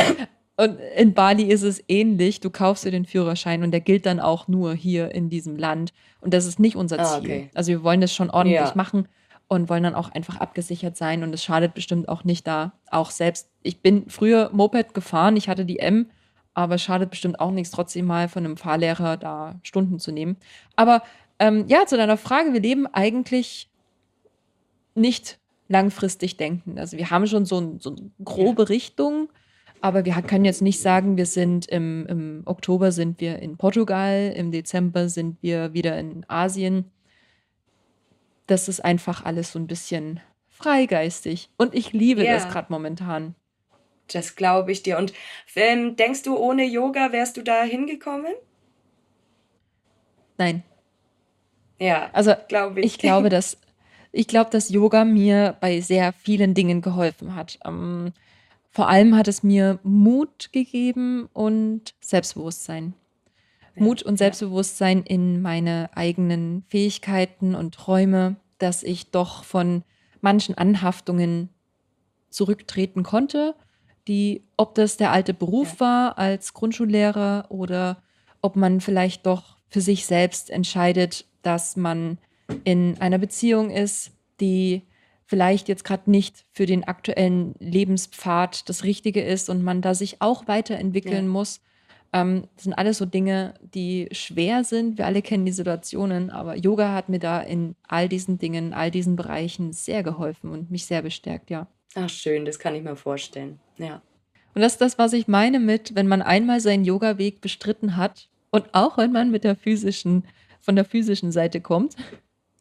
[0.56, 2.40] Und in Bali ist es ähnlich.
[2.40, 5.92] Du kaufst dir den Führerschein und der gilt dann auch nur hier in diesem Land.
[6.22, 7.32] Und das ist nicht unser ah, Ziel.
[7.32, 7.50] Ah, okay.
[7.54, 8.72] Also wir wollen das schon ordentlich ja.
[8.76, 9.08] machen
[9.48, 11.24] und wollen dann auch einfach abgesichert sein.
[11.24, 12.74] Und es schadet bestimmt auch nicht da.
[12.92, 16.08] Auch selbst, ich bin früher Moped gefahren, ich hatte die M,
[16.54, 20.38] aber es schadet bestimmt auch nichts, trotzdem mal von einem Fahrlehrer da Stunden zu nehmen.
[20.76, 21.04] Aber
[21.40, 23.70] ähm, ja, zu deiner Frage, wir leben eigentlich
[24.96, 26.80] nicht langfristig denken.
[26.80, 28.70] Also wir haben schon so, ein, so eine grobe.
[28.70, 29.30] Richtung,
[29.82, 34.34] aber wir können jetzt nicht sagen, wir sind im, im Oktober sind wir in Portugal,
[34.36, 36.86] im Dezember sind wir wieder in Asien.
[38.48, 40.20] Das ist einfach alles so ein bisschen
[40.50, 41.50] freigeistig.
[41.58, 42.34] Und ich liebe ja.
[42.34, 43.36] das gerade momentan.
[44.12, 44.98] Das glaube ich dir.
[44.98, 45.14] Und
[45.56, 48.34] ähm, denkst du, ohne Yoga wärst du da hingekommen?
[50.38, 50.64] Nein.
[51.80, 52.86] Ja, also glaube ich.
[52.86, 53.58] Ich glaube, dass
[54.12, 57.60] ich glaube, dass Yoga mir bei sehr vielen Dingen geholfen hat.
[57.66, 58.14] Ähm,
[58.72, 62.94] vor allem hat es mir Mut gegeben und Selbstbewusstsein.
[63.80, 69.84] Mut und Selbstbewusstsein in meine eigenen Fähigkeiten und Träume, dass ich doch von
[70.22, 71.50] manchen Anhaftungen
[72.30, 73.56] zurücktreten konnte,
[74.08, 75.80] die, ob das der alte Beruf ja.
[75.80, 78.02] war als Grundschullehrer oder
[78.42, 82.18] ob man vielleicht doch für sich selbst entscheidet, dass man
[82.64, 84.84] in einer Beziehung ist, die
[85.26, 90.22] vielleicht jetzt gerade nicht für den aktuellen Lebenspfad das Richtige ist und man da sich
[90.22, 91.32] auch weiterentwickeln ja.
[91.32, 91.60] muss.
[92.14, 94.98] Ähm, das sind alles so Dinge, die schwer sind.
[94.98, 98.92] Wir alle kennen die Situationen, aber Yoga hat mir da in all diesen Dingen, all
[98.92, 101.68] diesen Bereichen sehr geholfen und mich sehr bestärkt, ja.
[101.96, 103.60] Ach, schön, das kann ich mir vorstellen.
[103.78, 104.02] Ja.
[104.54, 108.30] Und das ist das, was ich meine mit, wenn man einmal seinen Yoga-Weg bestritten hat
[108.52, 110.24] und auch wenn man mit der physischen,
[110.62, 111.96] von der physischen Seite kommt,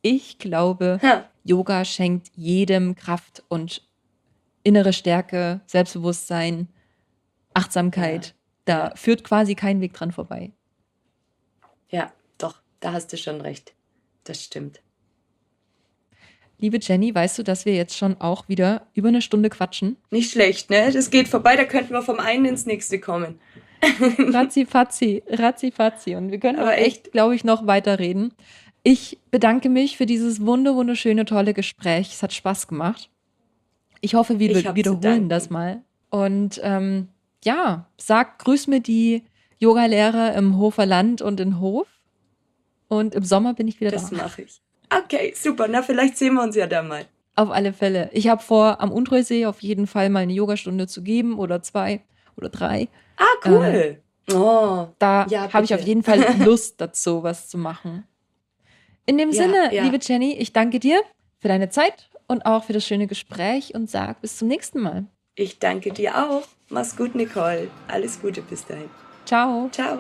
[0.03, 1.25] ich glaube, ha.
[1.45, 3.83] Yoga schenkt jedem Kraft und
[4.63, 6.69] innere Stärke, Selbstbewusstsein,
[7.55, 8.27] Achtsamkeit.
[8.27, 8.33] Ja.
[8.67, 10.53] Da führt quasi kein Weg dran vorbei.
[11.89, 13.73] Ja, doch, da hast du schon recht.
[14.25, 14.83] Das stimmt.
[16.59, 19.97] Liebe Jenny, weißt du, dass wir jetzt schon auch wieder über eine Stunde quatschen?
[20.11, 20.91] Nicht schlecht, ne?
[20.91, 23.39] Das geht vorbei, da könnten wir vom einen ins nächste kommen.
[24.19, 26.17] razzi fazzi, razzi fazzi.
[26.17, 28.33] Und wir können aber echt, glaube ich, noch weiterreden.
[28.83, 32.13] Ich bedanke mich für dieses wunder wunderschöne, tolle Gespräch.
[32.13, 33.11] Es hat Spaß gemacht.
[34.01, 35.83] Ich hoffe, wir ich wiederholen das mal.
[36.11, 37.09] Und ähm,
[37.47, 39.25] ja, sag, grüß mir die
[39.59, 41.87] Yogalehrer im Hofer Land und in Hof.
[42.89, 44.17] Und im Sommer bin ich wieder das da.
[44.17, 44.61] Das mache ich.
[44.91, 45.67] Okay, super.
[45.69, 47.07] Na, vielleicht sehen wir uns ja da mal.
[47.37, 48.11] Auf alle Fälle.
[48.13, 52.03] Ich habe vor, am Untreusee auf jeden Fall mal eine Yogastunde zu geben oder zwei
[52.37, 52.89] oder drei.
[53.17, 53.65] Ah, cool.
[54.29, 58.05] Äh, oh, da ja, habe ich auf jeden Fall Lust dazu, was zu machen.
[59.07, 59.85] In dem ja, Sinne, ja.
[59.85, 61.01] liebe Jenny, ich danke dir
[61.39, 65.07] für deine Zeit und auch für das schöne Gespräch und sag bis zum nächsten Mal.
[65.35, 66.43] Ich danke dir auch.
[66.69, 67.69] Mach's gut, Nicole.
[67.89, 68.91] Alles Gute bis dahin.
[69.25, 69.69] Ciao.
[69.71, 69.99] Ciao.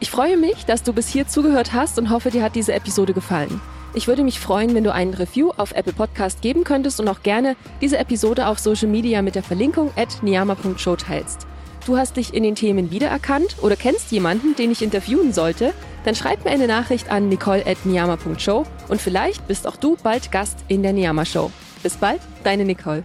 [0.00, 3.12] Ich freue mich, dass du bis hier zugehört hast und hoffe, dir hat diese Episode
[3.12, 3.60] gefallen.
[3.94, 7.22] Ich würde mich freuen, wenn du einen Review auf Apple Podcast geben könntest und auch
[7.22, 11.46] gerne diese Episode auf Social Media mit der Verlinkung at niyama.show teilst.
[11.86, 15.74] Du hast dich in den Themen wiedererkannt oder kennst jemanden, den ich interviewen sollte?
[16.04, 20.82] Dann schreib mir eine Nachricht an nicole.niyama.show und vielleicht bist auch du bald Gast in
[20.82, 21.50] der Niyama Show.
[21.82, 23.04] Bis bald, deine Nicole.